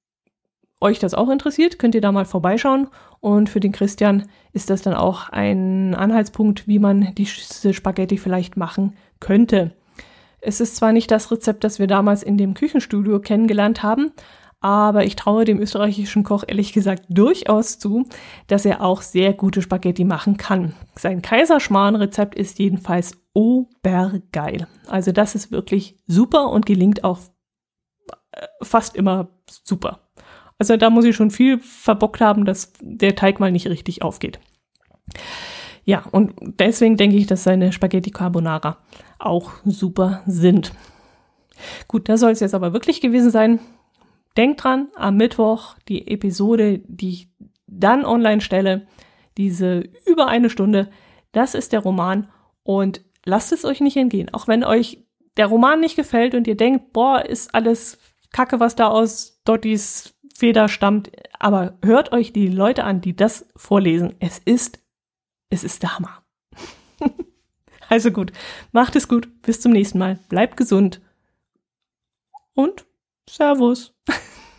euch 0.81 0.99
das 0.99 1.15
auch 1.15 1.29
interessiert, 1.29 1.79
könnt 1.79 1.95
ihr 1.95 2.01
da 2.01 2.13
mal 2.13 2.25
vorbeischauen. 2.25 2.89
Und 3.21 3.49
für 3.49 3.61
den 3.61 3.73
Christian 3.73 4.29
ist 4.53 4.71
das 4.71 4.83
dann 4.83 4.95
auch 4.95 5.29
ein 5.29 5.95
Anhaltspunkt, 5.95 6.67
wie 6.67 6.79
man 6.79 7.15
diese 7.15 7.75
Spaghetti 7.75 8.17
vielleicht 8.17 8.57
machen 8.57 8.97
könnte. 9.21 9.73
Es 10.41 10.61
ist 10.61 10.77
zwar 10.77 10.93
nicht 10.93 11.11
das 11.11 11.31
Rezept, 11.31 11.65
das 11.65 11.79
wir 11.79 11.87
damals 11.87 12.23
in 12.23 12.39
dem 12.39 12.55
Küchenstudio 12.55 13.21
kennengelernt 13.21 13.83
haben, 13.83 14.13
aber 14.61 15.05
ich 15.05 15.17
traue 15.17 15.45
dem 15.45 15.59
österreichischen 15.59 16.23
Koch 16.23 16.45
ehrlich 16.47 16.73
gesagt 16.73 17.05
durchaus 17.09 17.79
zu, 17.79 18.07
dass 18.47 18.67
er 18.67 18.83
auch 18.83 19.03
sehr 19.03 19.33
gute 19.33 19.63
Spaghetti 19.63 20.05
machen 20.05 20.37
kann. 20.37 20.75
Sein 20.97 21.23
Kaiserschmarrn-Rezept 21.23 22.35
ist 22.35 22.59
jedenfalls 22.59 23.13
obergeil. 23.33 24.67
Also 24.87 25.13
das 25.13 25.35
ist 25.35 25.51
wirklich 25.51 25.99
super 26.07 26.51
und 26.51 26.67
gelingt 26.67 27.05
auch 27.05 27.21
äh, 28.33 28.47
fast 28.63 28.97
immer 28.97 29.29
super. 29.47 30.11
Also 30.59 30.77
da 30.77 30.91
muss 30.91 31.07
ich 31.07 31.17
schon 31.17 31.31
viel 31.31 31.59
verbockt 31.59 32.21
haben, 32.21 32.45
dass 32.45 32.75
der 32.83 33.17
Teig 33.17 33.41
mal 33.41 33.51
nicht 33.51 33.67
richtig 33.67 34.03
aufgeht. 34.03 34.41
Ja, 35.85 36.05
und 36.11 36.35
deswegen 36.39 36.99
denke 36.99 37.17
ich, 37.17 37.27
dass 37.27 37.45
seine 37.45 37.73
Spaghetti 37.73 38.11
Carbonara 38.11 38.77
auch 39.19 39.53
super 39.65 40.23
sind. 40.27 40.73
Gut, 41.89 42.11
das 42.11 42.21
soll 42.21 42.33
es 42.33 42.41
jetzt 42.41 42.55
aber 42.55 42.75
wirklich 42.75 43.01
gewesen 43.01 43.31
sein. 43.31 43.59
Denkt 44.37 44.63
dran, 44.63 44.89
am 44.97 45.17
Mittwoch 45.17 45.77
die 45.89 46.09
Episode, 46.09 46.81
die 46.87 47.11
ich 47.11 47.29
dann 47.67 48.05
online 48.05 48.41
stelle, 48.41 48.87
diese 49.37 49.89
über 50.07 50.29
eine 50.29 50.51
Stunde, 50.51 50.91
das 51.33 51.55
ist 51.55 51.73
der 51.73 51.81
Roman 51.81 52.29
und 52.63 53.03
lasst 53.25 53.53
es 53.53 53.65
euch 53.65 53.81
nicht 53.81 53.97
entgehen. 53.97 54.33
Auch 54.33 54.49
wenn 54.49 54.65
euch 54.65 55.05
der 55.37 55.47
Roman 55.47 55.81
nicht 55.81 55.97
gefällt 55.97 56.35
und 56.35 56.47
ihr 56.47 56.57
denkt, 56.57 56.93
boah, 56.93 57.25
ist 57.25 57.55
alles 57.55 57.99
Kacke, 58.33 58.61
was 58.61 58.77
da 58.77 58.89
aus 58.89 59.41
Dottys 59.45 60.15
Feder 60.35 60.69
stammt, 60.69 61.11
aber 61.39 61.79
hört 61.85 62.13
euch 62.13 62.33
die 62.33 62.49
Leute 62.49 62.85
an, 62.85 63.01
die 63.01 63.15
das 63.15 63.47
vorlesen. 63.57 64.15
Es 64.21 64.39
ist 64.39 64.81
es 65.51 65.65
ist 65.65 65.83
der 65.83 65.97
Hammer. 65.97 66.23
also 67.89 68.13
gut, 68.13 68.33
macht 68.73 68.97
es 68.97 69.09
gut. 69.09 69.29
Bis 69.43 69.61
zum 69.61 69.73
nächsten 69.73 69.99
Mal. 69.99 70.19
Bleibt 70.29 70.57
gesund. 70.57 71.03
Und 72.55 72.87
Servus. 73.31 73.93